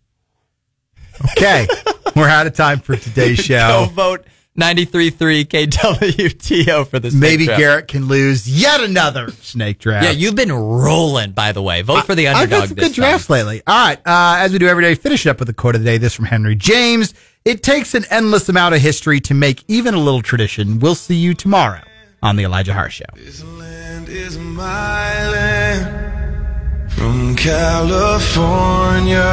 Okay, 1.31 1.67
we're 2.15 2.29
out 2.29 2.47
of 2.47 2.53
time 2.53 2.79
for 2.79 2.95
today's 2.95 3.37
Go 3.47 3.85
show. 3.85 3.89
vote 3.91 4.25
93.3 4.57 5.45
KWTO 5.45 6.87
for 6.87 6.99
this. 6.99 7.13
Maybe 7.13 7.45
draft. 7.45 7.59
Garett 7.59 7.87
can 7.87 8.07
lose 8.07 8.47
yet 8.47 8.81
another 8.81 9.29
snake 9.31 9.79
draft. 9.79 10.05
Yeah, 10.05 10.11
you've 10.11 10.35
been 10.35 10.51
rolling, 10.51 11.31
by 11.31 11.51
the 11.51 11.61
way. 11.61 11.81
Vote 11.81 12.05
for 12.05 12.15
the 12.15 12.27
underdog. 12.27 12.53
I've 12.53 12.59
had 12.61 12.69
some 12.69 12.75
this 12.75 12.87
good 12.89 12.95
drafts 12.95 13.29
lately. 13.29 13.61
All 13.67 13.87
right, 13.87 13.99
uh, 14.05 14.37
as 14.39 14.51
we 14.51 14.59
do 14.59 14.67
every 14.67 14.83
day, 14.83 14.95
finish 14.95 15.25
it 15.25 15.29
up 15.29 15.39
with 15.39 15.49
a 15.49 15.53
quote 15.53 15.75
of 15.75 15.81
the 15.81 15.85
day. 15.85 15.97
This 15.97 16.13
from 16.13 16.25
Henry 16.25 16.55
James. 16.55 17.13
It 17.49 17.63
takes 17.63 17.95
an 17.95 18.05
endless 18.11 18.47
amount 18.47 18.75
of 18.75 18.81
history 18.81 19.19
to 19.21 19.33
make 19.33 19.63
even 19.67 19.95
a 19.95 19.97
little 19.97 20.21
tradition. 20.21 20.79
We'll 20.79 20.93
see 20.93 21.15
you 21.15 21.33
tomorrow 21.33 21.81
on 22.21 22.35
the 22.35 22.43
Elijah 22.43 22.73
Haahr 22.73 22.91
Show. 22.91 23.05
This 23.15 23.43
land 23.43 24.07
is 24.07 24.37
my 24.37 25.27
land. 25.31 26.91
From 26.91 27.35
California 27.35 29.23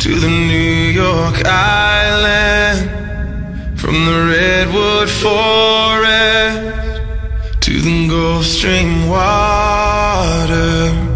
to 0.00 0.14
the 0.18 0.28
New 0.28 0.90
York 0.90 1.46
Island. 1.46 2.90
From 3.78 4.06
the 4.06 4.26
Redwood 4.32 5.08
Forest 5.08 6.58
to 7.60 7.80
the 7.82 8.08
Gulf 8.08 8.46
Stream 8.46 9.08
water. 9.08 11.13